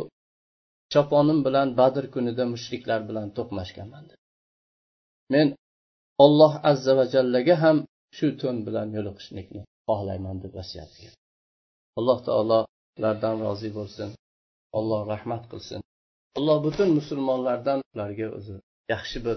choponim 0.94 1.40
bilan 1.48 1.68
badr 1.80 2.06
kunida 2.16 2.44
mushriklar 2.54 3.00
bilan 3.10 3.28
to'qnashganman 3.38 4.04
dedi. 4.10 4.24
Men 5.34 5.48
olloh 6.25 6.53
azza 6.71 6.93
va 6.99 7.05
jallaga 7.15 7.55
ham 7.65 7.79
shu 8.17 8.27
to'n 8.41 8.57
bilan 8.67 8.89
yo'liqishlikni 8.97 9.61
xohlayman 9.89 10.37
deb 10.43 10.53
vasiyat 10.59 10.91
qilgan 10.97 11.19
alloh 11.99 12.19
taolo 12.29 12.59
ulardan 12.99 13.37
rozi 13.47 13.71
bo'lsin 13.79 14.11
alloh 14.79 15.01
rahmat 15.13 15.43
qilsin 15.53 15.81
alloh 16.39 16.57
butun 16.67 16.89
musulmonlardan 16.99 17.79
ularga 17.95 18.27
o'zi 18.39 18.55
yaxshi 18.93 19.19
bir 19.27 19.37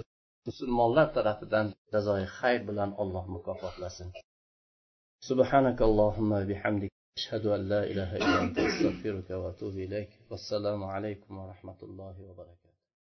musulmonlar 0.49 1.08
tarafidan 1.17 1.67
jazoi 1.93 2.23
xayr 2.38 2.62
bilan 2.69 2.89
alloh 3.02 3.23
mukofotlasin 3.36 4.10
سبحانك 5.32 5.80
اللهم 5.89 6.32
بحمدك 6.49 6.91
أشهد 7.19 7.45
أن 7.56 7.62
لا 7.73 7.82
إله 7.91 8.10
إلا 8.17 8.38
أنت 8.43 8.58
أستغفرك 8.69 9.30
وأتوب 9.41 9.76
إليك 9.86 10.12
والسلام 10.30 10.82
عليكم 10.93 11.32
ورحمة 11.41 11.80
الله 11.88 12.15
وبركاته 12.28 12.66